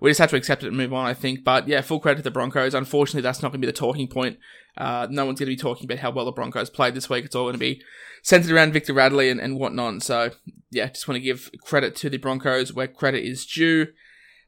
we 0.00 0.10
just 0.10 0.20
have 0.20 0.30
to 0.30 0.36
accept 0.36 0.62
it 0.62 0.68
and 0.68 0.76
move 0.76 0.92
on, 0.92 1.06
I 1.06 1.14
think. 1.14 1.44
But 1.44 1.68
yeah, 1.68 1.80
full 1.82 2.00
credit 2.00 2.18
to 2.18 2.22
the 2.22 2.30
Broncos. 2.30 2.74
Unfortunately, 2.74 3.22
that's 3.22 3.42
not 3.42 3.52
going 3.52 3.60
to 3.60 3.66
be 3.66 3.70
the 3.70 3.78
talking 3.78 4.08
point. 4.08 4.38
Uh, 4.76 5.06
no 5.10 5.26
one's 5.26 5.38
going 5.38 5.46
to 5.50 5.56
be 5.56 5.60
talking 5.60 5.84
about 5.84 5.98
how 5.98 6.10
well 6.10 6.24
the 6.24 6.32
Broncos 6.32 6.70
played 6.70 6.94
this 6.94 7.10
week. 7.10 7.24
It's 7.24 7.34
all 7.34 7.44
going 7.44 7.54
to 7.54 7.58
be 7.58 7.82
centered 8.22 8.50
around 8.50 8.72
Victor 8.72 8.94
Radley 8.94 9.28
and, 9.28 9.40
and 9.40 9.58
whatnot. 9.58 10.02
So 10.02 10.30
yeah, 10.70 10.88
just 10.88 11.08
want 11.08 11.16
to 11.16 11.20
give 11.20 11.50
credit 11.62 11.94
to 11.96 12.10
the 12.10 12.18
Broncos 12.18 12.72
where 12.72 12.88
credit 12.88 13.24
is 13.24 13.44
due. 13.44 13.88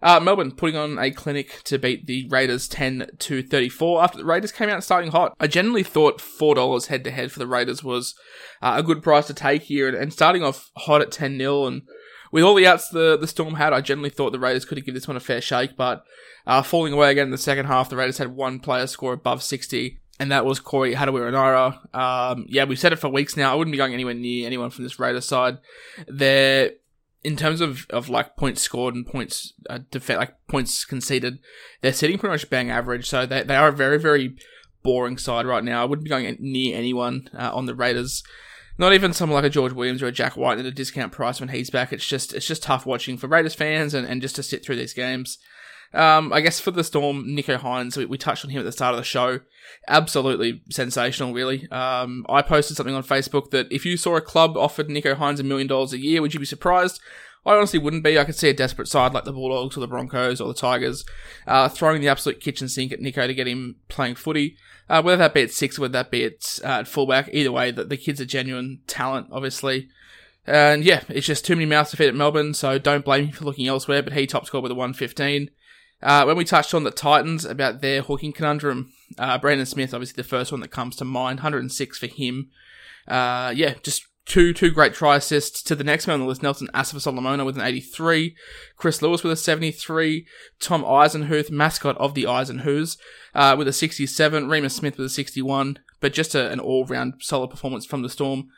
Uh, 0.00 0.18
Melbourne 0.18 0.50
putting 0.50 0.76
on 0.76 0.98
a 0.98 1.12
clinic 1.12 1.62
to 1.62 1.78
beat 1.78 2.06
the 2.06 2.26
Raiders 2.28 2.66
10 2.66 3.06
to 3.20 3.40
34 3.40 4.02
after 4.02 4.18
the 4.18 4.24
Raiders 4.24 4.50
came 4.50 4.68
out 4.68 4.82
starting 4.82 5.12
hot. 5.12 5.32
I 5.38 5.46
generally 5.46 5.84
thought 5.84 6.18
$4 6.18 6.86
head 6.86 7.04
to 7.04 7.12
head 7.12 7.30
for 7.30 7.38
the 7.38 7.46
Raiders 7.46 7.84
was 7.84 8.16
uh, 8.60 8.74
a 8.76 8.82
good 8.82 9.00
price 9.00 9.28
to 9.28 9.34
take 9.34 9.62
here 9.62 9.86
and, 9.86 9.96
and 9.96 10.12
starting 10.12 10.42
off 10.42 10.72
hot 10.76 11.02
at 11.02 11.12
10 11.12 11.38
0 11.38 11.66
and 11.66 11.82
with 12.32 12.42
all 12.42 12.54
the 12.54 12.66
outs 12.66 12.88
the, 12.88 13.16
the 13.16 13.28
Storm 13.28 13.54
had, 13.54 13.72
I 13.72 13.80
generally 13.80 14.10
thought 14.10 14.32
the 14.32 14.40
Raiders 14.40 14.64
could 14.64 14.78
have 14.78 14.84
given 14.84 14.96
this 14.96 15.06
one 15.06 15.16
a 15.16 15.20
fair 15.20 15.40
shake, 15.40 15.76
but 15.76 16.04
uh, 16.46 16.62
falling 16.62 16.92
away 16.92 17.12
again 17.12 17.26
in 17.26 17.30
the 17.30 17.38
second 17.38 17.66
half, 17.66 17.88
the 17.88 17.96
Raiders 17.96 18.18
had 18.18 18.34
one 18.34 18.58
player 18.58 18.88
score 18.88 19.12
above 19.12 19.42
60, 19.42 20.00
and 20.18 20.32
that 20.32 20.44
was 20.44 20.58
Corey 20.58 20.94
Harawira-Naera. 20.94 21.94
Um, 21.94 22.46
yeah, 22.48 22.64
we've 22.64 22.78
said 22.78 22.92
it 22.92 22.98
for 22.98 23.08
weeks 23.08 23.36
now. 23.36 23.52
I 23.52 23.54
wouldn't 23.54 23.72
be 23.72 23.78
going 23.78 23.94
anywhere 23.94 24.14
near 24.14 24.46
anyone 24.46 24.70
from 24.70 24.82
this 24.82 24.98
Raiders 24.98 25.26
side. 25.26 25.58
They're 26.08 26.72
in 27.24 27.36
terms 27.36 27.60
of, 27.60 27.86
of 27.90 28.08
like 28.08 28.36
points 28.36 28.62
scored 28.62 28.94
and 28.94 29.06
points 29.06 29.52
uh, 29.70 29.78
def- 29.90 30.08
like 30.08 30.34
points 30.48 30.84
conceded, 30.84 31.38
they're 31.80 31.92
sitting 31.92 32.18
pretty 32.18 32.32
much 32.32 32.50
bang 32.50 32.70
average. 32.70 33.08
So 33.08 33.26
they 33.26 33.42
they 33.42 33.56
are 33.56 33.68
a 33.68 33.72
very 33.72 33.98
very 33.98 34.36
boring 34.82 35.18
side 35.18 35.46
right 35.46 35.62
now. 35.62 35.82
I 35.82 35.84
wouldn't 35.84 36.04
be 36.04 36.10
going 36.10 36.36
near 36.40 36.76
anyone 36.76 37.28
uh, 37.36 37.54
on 37.54 37.66
the 37.66 37.74
Raiders. 37.74 38.22
Not 38.78 38.94
even 38.94 39.12
someone 39.12 39.36
like 39.36 39.44
a 39.44 39.50
George 39.50 39.72
Williams 39.72 40.02
or 40.02 40.06
a 40.06 40.12
Jack 40.12 40.36
White 40.36 40.58
at 40.58 40.66
a 40.66 40.70
discount 40.70 41.12
price 41.12 41.40
when 41.40 41.50
he's 41.50 41.70
back. 41.70 41.92
It's 41.92 42.06
just 42.06 42.32
it's 42.32 42.46
just 42.46 42.62
tough 42.62 42.86
watching 42.86 43.18
for 43.18 43.26
Raiders 43.26 43.54
fans 43.54 43.94
and, 43.94 44.06
and 44.06 44.22
just 44.22 44.36
to 44.36 44.42
sit 44.42 44.64
through 44.64 44.76
these 44.76 44.94
games. 44.94 45.38
Um, 45.94 46.32
I 46.32 46.40
guess 46.40 46.58
for 46.58 46.70
the 46.70 46.84
Storm, 46.84 47.26
Nicho 47.26 47.58
Hynes, 47.58 47.98
we, 47.98 48.06
we, 48.06 48.16
touched 48.16 48.46
on 48.46 48.50
him 48.50 48.60
at 48.60 48.64
the 48.64 48.72
start 48.72 48.94
of 48.94 48.98
the 48.98 49.04
show. 49.04 49.40
Absolutely 49.88 50.62
sensational, 50.70 51.34
really. 51.34 51.70
Um, 51.70 52.24
I 52.30 52.40
posted 52.40 52.78
something 52.78 52.94
on 52.94 53.02
Facebook 53.02 53.50
that 53.50 53.70
if 53.70 53.84
you 53.84 53.98
saw 53.98 54.16
a 54.16 54.22
club 54.22 54.56
offered 54.56 54.88
Nicho 54.88 55.14
Hynes 55.14 55.38
a 55.38 55.42
million 55.42 55.68
dollars 55.68 55.92
a 55.92 55.98
year, 55.98 56.22
would 56.22 56.32
you 56.32 56.40
be 56.40 56.46
surprised? 56.46 56.98
I 57.44 57.56
honestly 57.56 57.78
wouldn't 57.78 58.04
be. 58.04 58.18
I 58.18 58.24
could 58.24 58.36
see 58.36 58.48
a 58.48 58.54
desperate 58.54 58.88
side 58.88 59.12
like 59.12 59.24
the 59.24 59.32
Bulldogs 59.32 59.76
or 59.76 59.80
the 59.80 59.88
Broncos 59.88 60.40
or 60.40 60.48
the 60.48 60.54
Tigers 60.54 61.04
uh, 61.46 61.68
throwing 61.68 62.00
the 62.00 62.08
absolute 62.08 62.40
kitchen 62.40 62.68
sink 62.68 62.92
at 62.92 63.00
Nicho 63.00 63.26
to 63.26 63.34
get 63.34 63.48
him 63.48 63.76
playing 63.88 64.14
footy. 64.14 64.56
Uh, 64.88 65.02
whether 65.02 65.16
that 65.16 65.34
be 65.34 65.42
at 65.42 65.50
six, 65.50 65.78
whether 65.78 65.92
that 65.92 66.10
be 66.10 66.24
at, 66.24 66.60
uh, 66.62 66.84
fullback, 66.84 67.28
either 67.32 67.50
way, 67.50 67.70
the, 67.70 67.84
the 67.84 67.96
kid's 67.96 68.20
a 68.20 68.26
genuine 68.26 68.80
talent, 68.86 69.26
obviously. 69.32 69.88
And 70.46 70.84
yeah, 70.84 71.02
it's 71.08 71.26
just 71.26 71.44
too 71.44 71.54
many 71.56 71.66
mouths 71.66 71.90
to 71.90 71.96
feed 71.96 72.08
at 72.08 72.14
Melbourne, 72.14 72.54
so 72.54 72.78
don't 72.78 73.04
blame 73.04 73.26
him 73.26 73.32
for 73.32 73.44
looking 73.44 73.66
elsewhere. 73.66 74.02
But 74.02 74.12
he 74.12 74.26
top 74.26 74.46
scored 74.46 74.62
with 74.62 74.72
a 74.72 74.76
115. 74.76 75.50
Uh, 76.02 76.24
when 76.24 76.36
we 76.36 76.44
touched 76.44 76.74
on 76.74 76.84
the 76.84 76.90
Titans 76.90 77.44
about 77.44 77.80
their 77.80 78.02
hooking 78.02 78.32
conundrum, 78.32 78.92
uh, 79.18 79.38
Brandon 79.38 79.66
Smith, 79.66 79.94
obviously 79.94 80.20
the 80.20 80.28
first 80.28 80.50
one 80.50 80.60
that 80.60 80.72
comes 80.72 80.96
to 80.96 81.04
mind, 81.04 81.38
106 81.38 81.98
for 81.98 82.06
him. 82.06 82.50
Uh, 83.06 83.52
yeah, 83.54 83.74
just 83.82 84.06
two 84.26 84.52
two 84.52 84.70
great 84.70 84.94
try 84.94 85.16
assists 85.16 85.62
to 85.62 85.74
the 85.74 85.84
next 85.84 86.06
man 86.06 86.14
on 86.14 86.20
the 86.20 86.26
list. 86.26 86.42
Nelson 86.42 86.68
Asofa-Solomona 86.74 87.44
with 87.44 87.56
an 87.56 87.64
83, 87.64 88.34
Chris 88.76 89.02
Lewis 89.02 89.22
with 89.22 89.32
a 89.32 89.36
73, 89.36 90.26
Tom 90.60 90.84
Eisenhuth, 90.84 91.50
mascot 91.50 91.96
of 91.98 92.14
the 92.14 92.24
Eisenhuths, 92.24 92.96
uh, 93.34 93.54
with 93.56 93.68
a 93.68 93.72
67, 93.72 94.46
Reimis 94.46 94.72
Smith 94.72 94.96
with 94.96 95.06
a 95.06 95.10
61. 95.10 95.78
But 96.00 96.12
just 96.12 96.34
a, 96.34 96.50
an 96.50 96.60
all 96.60 96.84
round 96.84 97.14
solid 97.20 97.50
performance 97.50 97.86
from 97.86 98.02
the 98.02 98.08
Storm 98.08 98.50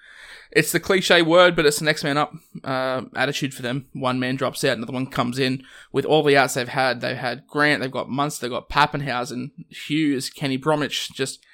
it's 0.54 0.72
the 0.72 0.80
cliche 0.80 1.20
word, 1.20 1.56
but 1.56 1.66
it's 1.66 1.80
the 1.80 1.84
next 1.84 2.04
man 2.04 2.16
up 2.16 2.32
uh, 2.62 3.02
attitude 3.16 3.52
for 3.52 3.62
them. 3.62 3.88
One 3.92 4.20
man 4.20 4.36
drops 4.36 4.62
out, 4.64 4.76
another 4.76 4.92
one 4.92 5.06
comes 5.06 5.38
in. 5.38 5.64
With 5.92 6.04
all 6.04 6.22
the 6.22 6.36
outs 6.36 6.54
they've 6.54 6.68
had, 6.68 7.00
they've 7.00 7.16
had 7.16 7.46
Grant, 7.48 7.82
they've 7.82 7.90
got 7.90 8.08
Munster, 8.08 8.46
they've 8.46 8.52
got 8.52 8.68
Papenhuyzen, 8.68 9.50
Hughes, 9.68 10.30
Kenny 10.30 10.56
Bromwich, 10.56 11.12
just 11.12 11.44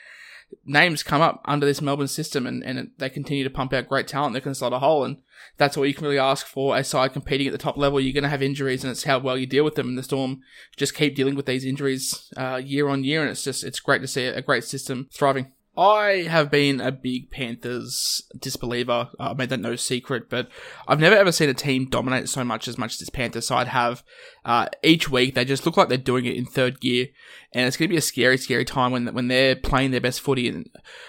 names 0.64 1.02
come 1.02 1.21
up 1.21 1.42
under 1.45 1.66
this 1.66 1.80
Melbourne 1.80 2.09
system, 2.09 2.47
and, 2.47 2.62
and 2.62 2.90
they 2.99 3.09
continue 3.09 3.45
to 3.45 3.50
pump 3.50 3.73
out 3.73 3.88
great 3.88 4.09
talent 4.09 4.35
that 4.35 4.42
can 4.42 4.54
slot 4.54 4.73
a 4.73 4.78
hole. 4.78 5.04
And 5.04 5.19
that's 5.57 5.76
all 5.76 5.87
you 5.87 5.95
can 5.95 6.04
really 6.04 6.19
ask 6.19 6.47
for 6.47 6.76
a 6.76 6.85
side 6.85 7.12
competing 7.12 7.47
at 7.47 7.52
the 7.52 7.59
top 7.59 7.76
level. 7.76 8.00
You're 8.00 8.12
going 8.12 8.25
to 8.25 8.30
have 8.30 8.42
injuries, 8.42 8.85
and 8.85 8.90
it's 8.90 9.04
how 9.04 9.19
well 9.19 9.37
you 9.37 9.47
deal 9.47 9.64
with 9.64 9.75
them. 9.75 9.88
And 9.88 9.99
the 9.99 10.02
Storm 10.02 10.40
just 10.76 10.95
keep 10.95 11.14
dealing 11.14 11.35
with 11.35 11.47
these 11.47 11.64
injuries 11.64 12.33
uh, 12.37 12.61
year 12.62 12.88
on 12.88 13.04
year, 13.04 13.21
and 13.21 13.30
it's 13.30 13.45
just 13.45 13.64
it's 13.64 13.80
great 13.80 14.02
to 14.02 14.09
see 14.09 14.26
a 14.26 14.42
great 14.42 14.64
system 14.64 15.09
thriving. 15.12 15.52
I 15.76 16.26
have 16.28 16.50
been 16.50 16.80
a 16.80 16.90
big 16.90 17.30
Panthers 17.30 18.28
disbeliever. 18.38 19.09
I 19.21 19.35
made 19.35 19.50
that 19.50 19.61
no 19.61 19.76
secret, 19.76 20.28
but 20.28 20.49
I've 20.88 20.99
never 20.99 21.14
ever 21.14 21.33
seen 21.33 21.49
a 21.49 21.54
team 21.54 21.87
dominate 21.88 22.28
so 22.28 22.45
much 22.45 22.66
as 22.66 22.76
much 22.76 22.95
as 22.95 22.99
this 22.99 23.11
Panthers 23.11 23.47
side 23.47 23.69
have. 23.69 24.02
Uh, 24.45 24.66
each 24.83 25.09
week, 25.09 25.35
they 25.35 25.45
just 25.45 25.64
look 25.64 25.76
like 25.76 25.88
they're 25.88 25.97
doing 25.97 26.26
it 26.26 26.37
in 26.37 26.45
third 26.45 26.80
gear, 26.80 27.07
and 27.52 27.66
it's 27.66 27.76
going 27.76 27.88
to 27.88 27.92
be 27.92 27.99
a 27.99 28.02
scary, 28.02 28.38
scary 28.38 28.64
time 28.64 28.92
when 28.92 29.12
when 29.14 29.28
they're 29.28 29.57
playing 29.57 29.90
their 29.90 30.00
best 30.00 30.21
footy. 30.21 30.49
And 30.49 30.69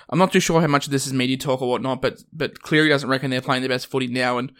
I'm 0.09 0.19
not 0.19 0.31
too 0.31 0.39
sure 0.39 0.61
how 0.61 0.67
much 0.67 0.85
of 0.85 0.91
this 0.91 1.05
is 1.05 1.13
media 1.13 1.37
talk 1.37 1.61
or 1.61 1.69
whatnot, 1.69 2.01
but 2.01 2.23
but 2.33 2.61
Cleary 2.61 2.89
doesn't 2.89 3.09
reckon 3.09 3.29
they're 3.29 3.41
playing 3.41 3.61
their 3.61 3.69
best 3.69 3.87
footy 3.87 4.07
now, 4.07 4.37
and 4.37 4.51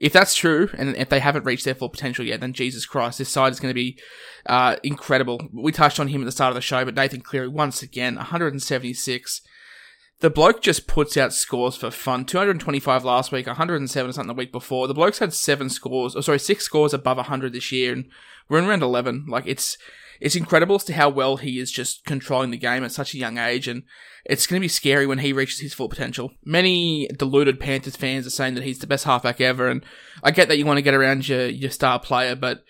if 0.00 0.14
that's 0.14 0.34
true, 0.34 0.70
and 0.78 0.96
if 0.96 1.10
they 1.10 1.20
haven't 1.20 1.44
reached 1.44 1.66
their 1.66 1.74
full 1.74 1.90
potential 1.90 2.24
yet, 2.24 2.40
then 2.40 2.54
Jesus 2.54 2.86
Christ, 2.86 3.18
this 3.18 3.28
side 3.28 3.52
is 3.52 3.60
going 3.60 3.70
to 3.70 3.74
be 3.74 3.98
uh, 4.46 4.76
incredible. 4.82 5.38
We 5.52 5.72
touched 5.72 6.00
on 6.00 6.08
him 6.08 6.22
at 6.22 6.24
the 6.24 6.32
start 6.32 6.50
of 6.50 6.54
the 6.54 6.62
show, 6.62 6.82
but 6.86 6.94
Nathan 6.94 7.20
Cleary, 7.20 7.48
once 7.48 7.82
again, 7.82 8.16
176. 8.16 9.42
The 10.20 10.30
bloke 10.30 10.62
just 10.62 10.86
puts 10.86 11.16
out 11.18 11.34
scores 11.34 11.76
for 11.76 11.90
fun. 11.90 12.24
225 12.24 13.04
last 13.04 13.30
week, 13.30 13.46
107 13.46 14.08
or 14.08 14.12
something 14.12 14.28
the 14.28 14.34
week 14.34 14.52
before. 14.52 14.88
The 14.88 14.94
bloke's 14.94 15.18
had 15.18 15.34
seven 15.34 15.68
scores, 15.68 16.16
or 16.16 16.22
sorry, 16.22 16.38
six 16.38 16.64
scores 16.64 16.94
above 16.94 17.18
100 17.18 17.52
this 17.52 17.70
year, 17.70 17.92
and 17.92 18.06
we're 18.48 18.58
in 18.58 18.66
round 18.66 18.82
11. 18.82 19.26
Like, 19.28 19.46
it's, 19.46 19.76
it's 20.20 20.36
incredible 20.36 20.76
as 20.76 20.84
to 20.84 20.92
how 20.92 21.08
well 21.08 21.36
he 21.36 21.58
is 21.58 21.70
just 21.70 22.04
controlling 22.04 22.50
the 22.50 22.56
game 22.56 22.84
at 22.84 22.92
such 22.92 23.14
a 23.14 23.18
young 23.18 23.38
age, 23.38 23.66
and 23.66 23.84
it's 24.24 24.46
going 24.46 24.60
to 24.60 24.64
be 24.64 24.68
scary 24.68 25.06
when 25.06 25.18
he 25.18 25.32
reaches 25.32 25.60
his 25.60 25.74
full 25.74 25.88
potential. 25.88 26.32
Many 26.44 27.08
deluded 27.08 27.58
Panthers 27.58 27.96
fans 27.96 28.26
are 28.26 28.30
saying 28.30 28.54
that 28.54 28.64
he's 28.64 28.78
the 28.78 28.86
best 28.86 29.04
halfback 29.04 29.40
ever, 29.40 29.68
and 29.68 29.84
I 30.22 30.30
get 30.30 30.48
that 30.48 30.58
you 30.58 30.66
want 30.66 30.78
to 30.78 30.82
get 30.82 30.94
around 30.94 31.28
your, 31.28 31.46
your 31.46 31.70
star 31.70 31.98
player, 31.98 32.36
but 32.36 32.64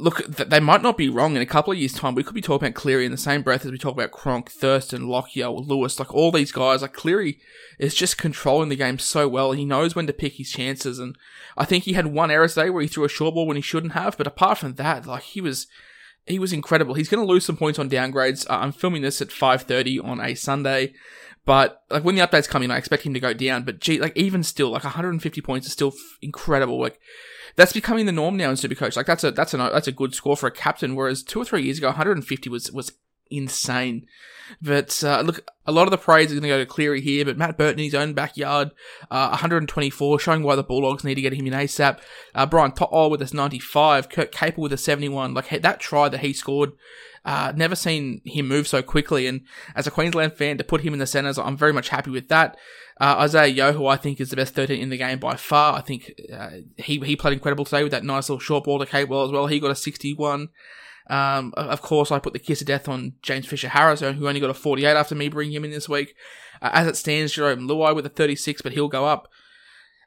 look, 0.00 0.24
they 0.26 0.60
might 0.60 0.82
not 0.82 0.96
be 0.96 1.08
wrong. 1.08 1.36
In 1.36 1.42
a 1.42 1.46
couple 1.46 1.72
of 1.72 1.78
years' 1.78 1.92
time, 1.92 2.14
we 2.14 2.22
could 2.22 2.34
be 2.34 2.40
talking 2.40 2.66
about 2.66 2.74
Cleary 2.74 3.04
in 3.04 3.12
the 3.12 3.18
same 3.18 3.42
breath 3.42 3.64
as 3.64 3.70
we 3.70 3.78
talk 3.78 3.92
about 3.92 4.10
Cronk, 4.10 4.50
Thurston, 4.50 5.08
Lockyer, 5.08 5.50
Lewis, 5.50 5.98
like 5.98 6.14
all 6.14 6.32
these 6.32 6.52
guys. 6.52 6.82
Like 6.82 6.94
Cleary 6.94 7.38
is 7.78 7.94
just 7.94 8.18
controlling 8.18 8.70
the 8.70 8.76
game 8.76 8.98
so 8.98 9.28
well. 9.28 9.52
He 9.52 9.64
knows 9.64 9.94
when 9.94 10.06
to 10.06 10.12
pick 10.12 10.34
his 10.34 10.50
chances, 10.50 10.98
and 10.98 11.16
I 11.56 11.64
think 11.64 11.84
he 11.84 11.92
had 11.92 12.06
one 12.06 12.30
error 12.30 12.48
today 12.48 12.70
where 12.70 12.82
he 12.82 12.88
threw 12.88 13.04
a 13.04 13.08
short 13.08 13.34
ball 13.34 13.46
when 13.46 13.56
he 13.56 13.62
shouldn't 13.62 13.92
have. 13.92 14.16
But 14.16 14.26
apart 14.26 14.58
from 14.58 14.74
that, 14.74 15.06
like 15.06 15.22
he 15.22 15.40
was 15.40 15.66
he 16.26 16.38
was 16.38 16.52
incredible. 16.52 16.94
He's 16.94 17.08
going 17.08 17.24
to 17.24 17.30
lose 17.30 17.44
some 17.44 17.56
points 17.56 17.78
on 17.78 17.90
downgrades. 17.90 18.48
Uh, 18.48 18.58
I'm 18.58 18.72
filming 18.72 19.02
this 19.02 19.20
at 19.20 19.28
5:30 19.28 20.04
on 20.04 20.20
a 20.20 20.34
Sunday, 20.34 20.94
but 21.44 21.82
like 21.90 22.04
when 22.04 22.14
the 22.14 22.26
updates 22.26 22.48
come 22.48 22.62
in, 22.62 22.70
I 22.70 22.78
expect 22.78 23.04
him 23.04 23.14
to 23.14 23.20
go 23.20 23.32
down. 23.32 23.64
But 23.64 23.80
gee, 23.80 24.00
like 24.00 24.16
even 24.16 24.42
still, 24.42 24.70
like 24.70 24.84
150 24.84 25.40
points 25.40 25.66
is 25.66 25.72
still 25.72 25.88
f- 25.88 26.18
incredible. 26.22 26.80
Like 26.80 27.00
that's 27.56 27.72
becoming 27.72 28.06
the 28.06 28.12
norm 28.12 28.36
now 28.36 28.50
in 28.50 28.56
Supercoach. 28.56 28.96
Like 28.96 29.06
that's 29.06 29.24
a 29.24 29.30
that's 29.30 29.54
a 29.54 29.56
that's 29.56 29.88
a 29.88 29.92
good 29.92 30.14
score 30.14 30.36
for 30.36 30.46
a 30.46 30.52
captain. 30.52 30.94
Whereas 30.94 31.22
two 31.22 31.40
or 31.40 31.44
three 31.44 31.62
years 31.62 31.78
ago, 31.78 31.88
150 31.88 32.50
was 32.50 32.70
was 32.70 32.92
insane. 33.30 34.06
But 34.60 35.02
uh, 35.04 35.20
look, 35.20 35.44
a 35.66 35.72
lot 35.72 35.86
of 35.86 35.90
the 35.90 35.98
praise 35.98 36.26
is 36.26 36.32
going 36.32 36.42
to 36.42 36.48
go 36.48 36.58
to 36.58 36.66
Cleary 36.66 37.00
here, 37.00 37.24
but 37.24 37.38
Matt 37.38 37.56
Burton 37.56 37.78
in 37.78 37.84
his 37.84 37.94
own 37.94 38.14
backyard, 38.14 38.70
uh, 39.10 39.28
124, 39.28 40.18
showing 40.18 40.42
why 40.42 40.56
the 40.56 40.62
Bulldogs 40.62 41.04
need 41.04 41.14
to 41.14 41.20
get 41.20 41.32
him 41.32 41.46
in 41.46 41.52
ASAP. 41.52 42.00
Uh, 42.34 42.46
Brian 42.46 42.72
To'o 42.72 43.08
with 43.08 43.20
his 43.20 43.34
95, 43.34 44.08
Kurt 44.08 44.32
Capewell 44.32 44.58
with 44.58 44.72
a 44.72 44.76
71. 44.76 45.34
Like 45.34 45.62
that 45.62 45.80
try 45.80 46.08
that 46.08 46.20
he 46.20 46.32
scored, 46.32 46.72
uh, 47.24 47.52
never 47.54 47.76
seen 47.76 48.22
him 48.24 48.48
move 48.48 48.66
so 48.66 48.82
quickly. 48.82 49.26
And 49.26 49.42
as 49.74 49.86
a 49.86 49.90
Queensland 49.90 50.32
fan, 50.34 50.58
to 50.58 50.64
put 50.64 50.80
him 50.80 50.92
in 50.92 50.98
the 50.98 51.06
centres, 51.06 51.38
I'm 51.38 51.56
very 51.56 51.72
much 51.72 51.90
happy 51.90 52.10
with 52.10 52.28
that. 52.28 52.56
Uh, 53.00 53.16
Isaiah 53.20 53.46
Yeo, 53.46 53.72
who 53.72 53.86
I 53.86 53.96
think 53.96 54.20
is 54.20 54.30
the 54.30 54.36
best 54.36 54.54
13 54.54 54.80
in 54.80 54.90
the 54.90 54.98
game 54.98 55.18
by 55.18 55.36
far. 55.36 55.74
I 55.74 55.80
think 55.80 56.12
uh, 56.32 56.50
he 56.76 56.98
he 56.98 57.16
played 57.16 57.32
incredible 57.32 57.64
today 57.64 57.82
with 57.82 57.92
that 57.92 58.04
nice 58.04 58.28
little 58.28 58.40
short 58.40 58.64
ball 58.64 58.78
to 58.78 58.84
Capewell 58.84 59.24
as 59.24 59.32
well. 59.32 59.46
He 59.46 59.58
got 59.58 59.70
a 59.70 59.76
61. 59.76 60.48
Um, 61.10 61.52
of 61.56 61.82
course, 61.82 62.12
I 62.12 62.20
put 62.20 62.34
the 62.34 62.38
kiss 62.38 62.60
of 62.60 62.68
death 62.68 62.88
on 62.88 63.14
James 63.20 63.44
Fisher 63.44 63.68
Harris, 63.68 63.98
who 63.98 64.28
only 64.28 64.38
got 64.38 64.48
a 64.48 64.54
48 64.54 64.86
after 64.96 65.16
me 65.16 65.28
bringing 65.28 65.54
him 65.54 65.64
in 65.64 65.72
this 65.72 65.88
week. 65.88 66.14
Uh, 66.62 66.70
as 66.72 66.86
it 66.86 66.96
stands, 66.96 67.34
Jarome 67.34 67.68
Luai 67.68 67.94
with 67.94 68.06
a 68.06 68.10
36, 68.10 68.62
but 68.62 68.72
he'll 68.72 68.88
go 68.88 69.06
up. 69.06 69.28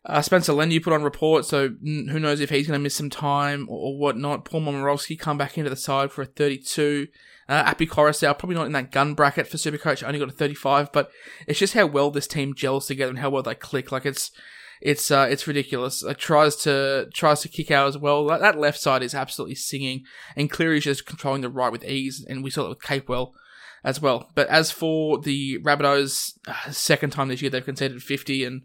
Uh, 0.05 0.21
Spencer 0.21 0.53
Leniu 0.53 0.81
put 0.81 0.93
on 0.93 1.03
report, 1.03 1.45
so 1.45 1.69
who 1.69 2.19
knows 2.19 2.39
if 2.39 2.49
he's 2.49 2.67
going 2.67 2.79
to 2.79 2.83
miss 2.83 2.95
some 2.95 3.09
time 3.09 3.67
or, 3.69 3.87
or 3.87 3.97
whatnot. 3.97 4.45
Paul 4.45 4.61
Momirovski 4.61 5.19
come 5.19 5.37
back 5.37 5.57
into 5.57 5.69
the 5.69 5.75
side 5.75 6.09
for 6.11 6.21
a 6.21 6.25
32. 6.25 7.07
Uh, 7.49 7.63
Api 7.65 7.87
Koroisau, 7.87 8.37
probably 8.37 8.55
not 8.55 8.65
in 8.65 8.71
that 8.71 8.91
gun 8.91 9.13
bracket 9.13 9.47
for 9.47 9.57
Supercoach, 9.57 10.05
only 10.05 10.19
got 10.19 10.29
a 10.29 10.33
35, 10.33 10.93
but 10.93 11.11
it's 11.47 11.59
just 11.59 11.73
how 11.73 11.85
well 11.85 12.11
this 12.11 12.27
team 12.27 12.53
gels 12.53 12.87
together 12.87 13.09
and 13.09 13.19
how 13.19 13.29
well 13.29 13.43
they 13.43 13.55
click. 13.55 13.91
Like 13.91 14.05
it's, 14.05 14.31
it's 14.83 15.09
uh, 15.11 15.27
it's 15.29 15.47
ridiculous. 15.47 16.03
It 16.03 16.17
tries 16.17 16.57
to 16.57 17.07
tries 17.13 17.41
to 17.41 17.47
kick 17.47 17.71
out 17.71 17.87
as 17.87 17.97
well. 17.97 18.27
That, 18.27 18.59
left 18.59 18.79
side 18.79 19.01
is 19.01 19.15
absolutely 19.15 19.55
singing, 19.55 20.03
and 20.35 20.51
Cleary's 20.51 20.83
just 20.83 21.05
controlling 21.05 21.41
the 21.41 21.49
right 21.49 21.71
with 21.71 21.85
ease, 21.85 22.23
and 22.27 22.43
we 22.43 22.49
saw 22.49 22.65
it 22.65 22.69
with 22.69 22.81
Capewell 22.81 23.31
as 23.85 24.01
well. 24.01 24.29
But 24.35 24.49
as 24.49 24.71
for 24.71 25.19
the 25.19 25.57
Rabbitohs, 25.59 26.37
uh, 26.47 26.71
second 26.71 27.11
time 27.11 27.29
this 27.29 27.41
year 27.41 27.49
they've 27.49 27.63
conceded 27.63 28.03
50, 28.03 28.43
and 28.43 28.63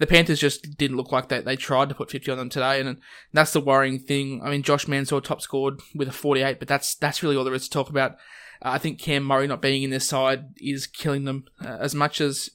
the 0.00 0.06
Panthers 0.08 0.40
just 0.40 0.76
didn't 0.76 0.96
look 0.96 1.12
like 1.12 1.28
they, 1.28 1.40
they 1.40 1.54
tried 1.54 1.90
to 1.90 1.94
put 1.94 2.10
50 2.10 2.32
on 2.32 2.38
them 2.38 2.48
today, 2.48 2.80
and 2.80 2.98
that's 3.32 3.52
the 3.52 3.60
worrying 3.60 4.00
thing. 4.00 4.40
I 4.42 4.50
mean, 4.50 4.64
Josh 4.64 4.88
Mansour 4.88 5.20
top 5.20 5.40
scored 5.40 5.80
with 5.94 6.08
a 6.08 6.12
48, 6.12 6.58
but 6.58 6.66
that's 6.66 6.96
that's 6.96 7.22
really 7.22 7.36
all 7.36 7.44
there 7.44 7.54
is 7.54 7.68
to 7.68 7.70
talk 7.70 7.88
about. 7.88 8.12
Uh, 8.60 8.70
I 8.70 8.78
think 8.78 8.98
Cam 8.98 9.22
Murray 9.22 9.46
not 9.46 9.62
being 9.62 9.84
in 9.84 9.90
this 9.90 10.08
side 10.08 10.54
is 10.56 10.88
killing 10.88 11.22
them 11.22 11.44
uh, 11.64 11.78
as 11.78 11.94
much 11.94 12.20
as 12.20 12.50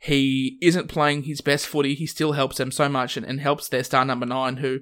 he 0.00 0.58
isn't 0.60 0.88
playing 0.88 1.24
his 1.24 1.40
best 1.40 1.66
footy. 1.66 1.94
He 1.94 2.06
still 2.06 2.32
helps 2.32 2.56
them 2.56 2.70
so 2.70 2.88
much 2.88 3.16
and, 3.16 3.26
and 3.26 3.40
helps 3.40 3.68
their 3.68 3.84
star 3.84 4.04
number 4.04 4.26
nine, 4.26 4.58
who 4.58 4.80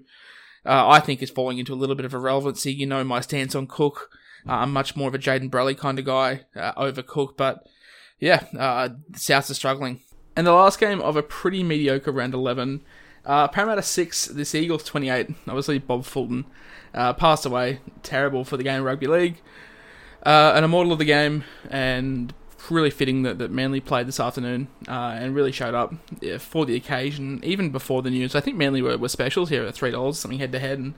uh, 0.64 0.88
I 0.88 1.00
think 1.00 1.22
is 1.22 1.30
falling 1.30 1.58
into 1.58 1.72
a 1.72 1.76
little 1.76 1.94
bit 1.94 2.04
of 2.04 2.14
irrelevancy. 2.14 2.72
You 2.72 2.86
know 2.86 3.04
my 3.04 3.20
stance 3.20 3.54
on 3.54 3.66
Cook. 3.66 4.10
Uh, 4.46 4.52
I'm 4.52 4.72
much 4.72 4.96
more 4.96 5.08
of 5.08 5.14
a 5.14 5.18
Jayden 5.18 5.50
Brailey 5.50 5.76
kind 5.76 5.98
of 5.98 6.04
guy 6.04 6.42
uh, 6.54 6.72
over 6.76 7.02
Cook, 7.02 7.36
but 7.36 7.66
yeah, 8.18 8.44
uh, 8.58 8.90
Souths 9.12 9.50
are 9.50 9.54
struggling. 9.54 10.00
And 10.36 10.46
the 10.46 10.52
last 10.52 10.78
game 10.78 11.00
of 11.00 11.16
a 11.16 11.22
pretty 11.22 11.62
mediocre 11.62 12.12
round 12.12 12.34
11, 12.34 12.82
uh, 13.24 13.48
Parramatta 13.48 13.82
6, 13.82 14.26
this 14.26 14.54
Eagles 14.54 14.84
28. 14.84 15.30
Obviously, 15.48 15.78
Bob 15.78 16.04
Fulton 16.04 16.44
uh, 16.94 17.14
passed 17.14 17.46
away. 17.46 17.80
Terrible 18.02 18.44
for 18.44 18.56
the 18.56 18.62
game 18.62 18.80
of 18.80 18.84
rugby 18.84 19.06
league. 19.06 19.40
Uh, 20.24 20.52
an 20.54 20.64
immortal 20.64 20.92
of 20.92 20.98
the 20.98 21.04
game, 21.04 21.44
and 21.70 22.34
really 22.70 22.90
fitting 22.90 23.22
that, 23.22 23.38
that 23.38 23.50
Manly 23.50 23.80
played 23.80 24.06
this 24.06 24.20
afternoon 24.20 24.68
uh, 24.88 25.16
and 25.18 25.34
really 25.34 25.52
showed 25.52 25.74
up 25.74 25.94
yeah, 26.20 26.38
for 26.38 26.66
the 26.66 26.74
occasion, 26.74 27.40
even 27.44 27.70
before 27.70 28.02
the 28.02 28.10
news. 28.10 28.34
I 28.34 28.40
think 28.40 28.56
Manly 28.56 28.82
were, 28.82 28.96
were 28.96 29.08
specials 29.08 29.48
here 29.48 29.64
at 29.64 29.74
$3, 29.74 30.14
something 30.14 30.38
head 30.38 30.52
to 30.52 30.58
head. 30.58 30.78
And 30.78 30.94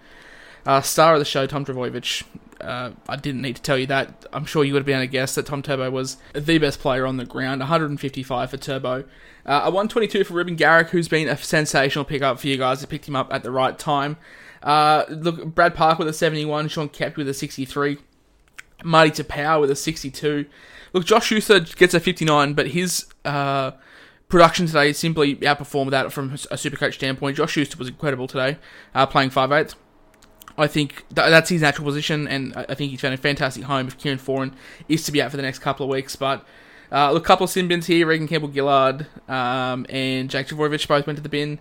uh, 0.67 0.81
star 0.81 1.15
of 1.15 1.19
the 1.19 1.25
show, 1.25 1.47
Tom 1.47 1.65
Trbojevic. 1.65 2.25
Uh, 2.61 2.91
I 3.09 3.17
didn't 3.17 3.43
need 3.43 3.57
to 3.57 3.63
tell 3.63 3.79
you 3.79 3.87
that. 3.87 4.27
I'm 4.33 4.45
sure 4.45 4.65
you 4.65 4.73
would 4.73 4.81
have 4.81 4.87
been 4.87 4.97
able 4.97 5.07
to 5.07 5.13
guess 5.13 5.35
that 5.37 5.47
Tom 5.47 5.63
Turbo 5.63 5.91
was 5.91 6.17
the 6.35 6.59
best 6.59 6.81
player 6.81 7.07
on 7.07 7.17
the 7.17 7.25
ground. 7.25 7.61
155 7.61 8.51
for 8.51 8.57
Turbo. 8.57 9.05
Uh, 9.47 9.63
a 9.65 9.71
122 9.71 10.25
for 10.25 10.35
Reuben 10.35 10.57
Garrick, 10.57 10.89
who's 10.89 11.09
been 11.09 11.29
a 11.29 11.37
sensational 11.37 12.05
pickup 12.05 12.41
for 12.41 12.49
you 12.49 12.57
guys. 12.57 12.83
I 12.83 12.87
picked 12.87 13.07
him 13.07 13.17
up 13.17 13.33
at 13.33 13.45
the 13.45 13.51
right 13.51 13.79
time. 13.79 14.17
Uh, 14.63 15.05
look, 15.09 15.55
Brad 15.55 15.75
Park 15.75 15.99
with 15.99 16.09
a 16.09 16.13
71, 16.13 16.69
Sean 16.69 16.89
Keppie 16.89 17.19
with 17.19 17.29
a 17.29 17.35
63, 17.35 17.99
Marty 18.83 19.23
Taupau 19.23 19.61
with 19.61 19.71
a 19.71 19.77
62. 19.77 20.47
Look, 20.93 21.05
Josh 21.05 21.27
Schuster 21.27 21.61
gets 21.61 21.95
a 21.95 22.01
59, 22.01 22.55
but 22.55 22.69
his 22.69 23.07
uh, 23.25 23.73
production 24.29 24.67
today 24.67 24.93
simply 24.93 25.37
outperformed 25.37 25.91
that 25.91 26.13
from 26.13 26.31
a 26.31 26.57
supercoach 26.57 26.95
standpoint. 26.95 27.37
Josh 27.37 27.53
Schuster 27.53 27.77
was 27.77 27.89
incredible 27.89 28.27
today, 28.27 28.59
uh, 28.95 29.07
playing 29.07 29.31
5'8". 29.31 29.75
I 30.57 30.67
think 30.67 31.05
th- 31.15 31.29
that's 31.31 31.51
his 31.51 31.63
natural 31.63 31.85
position, 31.85 32.27
and 32.27 32.53
I 32.57 32.75
think 32.75 32.91
he's 32.91 33.01
found 33.01 33.15
a 33.15 33.17
fantastic 33.17 33.65
home 33.65 33.87
if 33.87 33.97
Kieran 33.97 34.19
Foran 34.19 34.53
is 34.89 35.05
to 35.05 35.13
be 35.13 35.23
out 35.23 35.31
for 35.31 35.37
the 35.37 35.43
next 35.43 35.61
couple 35.61 35.85
of 35.85 35.91
weeks. 35.91 36.17
But 36.17 36.45
uh, 36.91 37.13
look, 37.13 37.23
a 37.23 37.27
couple 37.27 37.45
of 37.45 37.51
sin 37.51 37.69
bins 37.69 37.87
here. 37.87 38.07
Reagan 38.07 38.27
Campbell 38.27 38.53
Gillard 38.53 39.07
um, 39.29 39.87
and 39.89 40.29
Jake 40.29 40.49
Trbojevic 40.49 40.89
both 40.89 41.07
went 41.07 41.17
to 41.17 41.23
the 41.23 41.29
bin 41.29 41.61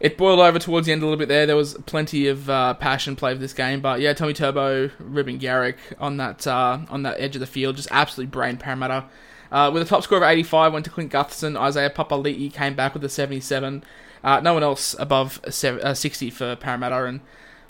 it 0.00 0.16
boiled 0.16 0.40
over 0.40 0.58
towards 0.58 0.86
the 0.86 0.92
end 0.92 1.02
a 1.02 1.04
little 1.04 1.18
bit 1.18 1.28
there. 1.28 1.46
There 1.46 1.56
was 1.56 1.74
plenty 1.86 2.26
of 2.28 2.50
uh, 2.50 2.74
passion 2.74 3.16
play 3.16 3.32
for 3.34 3.40
this 3.40 3.52
game, 3.52 3.80
but 3.80 4.00
yeah, 4.00 4.12
Tommy 4.12 4.32
Turbo, 4.32 4.90
Reuben 4.98 5.38
Garrick 5.38 5.78
on 5.98 6.16
that 6.18 6.46
uh, 6.46 6.80
on 6.90 7.02
that 7.02 7.20
edge 7.20 7.36
of 7.36 7.40
the 7.40 7.46
field, 7.46 7.76
just 7.76 7.88
absolutely 7.90 8.30
brain 8.30 8.56
Parramatta. 8.56 9.06
Uh, 9.52 9.70
with 9.72 9.82
a 9.82 9.86
top 9.86 10.02
score 10.02 10.18
of 10.18 10.24
85, 10.24 10.72
went 10.72 10.84
to 10.84 10.90
Clint 10.90 11.12
Gutherson. 11.12 11.56
Isaiah 11.56 11.90
Papali'i 11.90 12.52
came 12.52 12.74
back 12.74 12.92
with 12.92 13.04
a 13.04 13.08
77. 13.08 13.84
Uh, 14.24 14.40
no 14.40 14.52
one 14.52 14.64
else 14.64 14.96
above 14.98 15.40
60 15.48 16.30
for 16.30 16.56
Parramatta. 16.56 17.04
And 17.04 17.20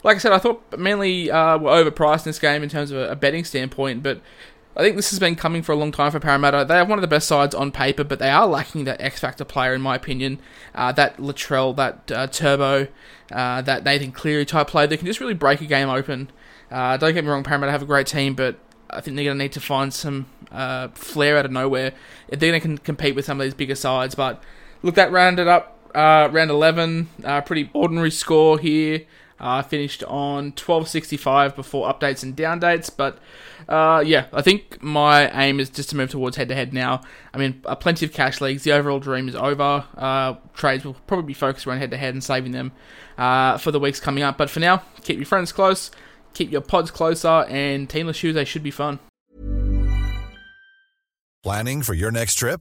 like 0.03 0.17
I 0.17 0.19
said, 0.19 0.33
I 0.33 0.39
thought 0.39 0.79
Manly 0.79 1.31
uh, 1.31 1.59
were 1.59 1.71
overpriced 1.71 2.21
in 2.21 2.31
this 2.31 2.39
game 2.39 2.63
in 2.63 2.71
terms 2.71 2.91
of 2.91 3.11
a 3.11 3.17
betting 3.17 3.45
standpoint, 3.45 4.03
but 4.03 4.21
I 4.77 4.83
think 4.83 4.97
this 4.97 5.11
has 5.11 5.21
been 5.21 5.37
coming 5.37 5.63
for 5.63 5.73
a 5.73 5.77
long 5.77 5.93
time 5.93 6.11
for 6.11 6.19
Parramatta. 6.19 6.65
They 6.67 6.75
have 6.75 6.89
one 6.89 6.99
of 6.99 7.03
the 7.03 7.09
best 7.09 7.29
sides 7.29 7.55
on 7.55 7.71
paper, 7.71 8.03
but 8.03 8.19
they 8.19 8.31
are 8.31 8.47
lacking 8.47 8.85
that 8.85 9.01
X 9.01 9.21
factor 9.21 9.45
player, 9.45 9.73
in 9.73 9.81
my 9.81 9.95
opinion. 9.95 10.41
Uh, 10.75 10.91
that 10.93 11.19
Latrell, 11.19 11.77
that 11.77 12.11
uh, 12.11 12.27
Turbo, 12.27 12.89
uh, 13.31 13.63
that 13.63 13.85
Nathan 13.85 14.11
Cleary 14.11 14.45
type 14.45 14.67
player 14.67 14.89
that 14.89 14.97
can 14.97 15.07
just 15.07 15.21
really 15.21 15.35
break 15.35 15.61
a 15.61 15.67
game 15.67 15.89
open. 15.89 16.31
Uh, 16.73 16.97
don't 16.97 17.15
get 17.15 17.23
me 17.23 17.31
wrong, 17.31 17.45
Parramatta 17.45 17.71
have 17.71 17.83
a 17.83 17.87
great 17.87 18.09
team, 18.09 18.35
but 18.35 18.59
I 18.91 19.01
think 19.01 19.15
they're 19.15 19.25
going 19.25 19.39
to 19.39 19.45
need 19.45 19.53
to 19.53 19.61
find 19.61 19.95
some 19.95 20.27
uh, 20.51 20.89
flair 20.89 21.39
out 21.39 21.45
of 21.45 21.53
nowhere 21.53 21.93
if 22.29 22.41
they're 22.41 22.59
going 22.59 22.77
to 22.77 22.83
compete 22.83 23.15
with 23.15 23.27
some 23.27 23.41
of 23.41 23.45
these 23.45 23.55
bigger 23.55 23.77
sides. 23.77 24.17
But 24.17 24.43
look, 24.83 24.97
that 24.97 25.13
rounded 25.13 25.47
up 25.47 25.79
uh, 25.95 26.29
round 26.33 26.51
11. 26.51 27.09
pretty 27.47 27.71
ordinary 27.73 28.11
score 28.11 28.59
here. 28.59 29.03
Uh, 29.41 29.63
finished 29.63 30.05
on 30.05 30.53
1265 30.53 31.57
before 31.57 31.93
updates 31.93 32.23
and 32.23 32.37
down 32.37 32.61
dates, 32.61 32.89
but 32.89 33.19
uh, 33.69 34.03
yeah, 34.05 34.27
I 34.33 34.43
think 34.43 34.83
my 34.83 35.29
aim 35.31 35.59
is 35.59 35.71
just 35.71 35.91
to 35.91 35.97
move 35.97 36.11
towards 36.11 36.37
head 36.37 36.49
to 36.49 36.55
head 36.55 36.73
now. 36.73 37.03
I 37.33 37.39
mean, 37.39 37.61
uh, 37.65 37.75
plenty 37.75 38.07
of 38.07 38.13
cash 38.13 38.41
leagues. 38.41 38.63
The 38.63 38.73
overall 38.73 39.01
dream 39.01 39.29
is 39.29 39.35
over. 39.35 39.85
Uh, 39.97 40.35
trades 40.55 40.85
will 40.85 40.95
probably 41.07 41.27
be 41.27 41.35
focused 41.35 41.67
around 41.67 41.79
head 41.79 41.91
to 41.91 41.97
head 41.97 42.15
and 42.15 42.23
saving 42.23 42.53
them 42.53 42.73
uh, 43.19 43.59
for 43.59 43.71
the 43.71 43.81
weeks 43.81 44.01
coming 44.01 44.23
up. 44.23 44.39
But 44.39 44.51
for 44.51 44.61
now, 44.61 44.83
keep 45.03 45.17
your 45.17 45.27
friends 45.27 45.53
close, 45.53 45.91
keep 46.33 46.53
your 46.53 46.61
pods 46.61 46.91
closer, 46.91 47.45
and 47.49 47.89
Teamless 47.89 48.17
Tuesday 48.17 48.45
should 48.45 48.63
be 48.63 48.71
fun. 48.71 48.99
Planning 51.43 51.83
for 51.83 51.95
your 51.95 52.11
next 52.11 52.37
trip? 52.37 52.61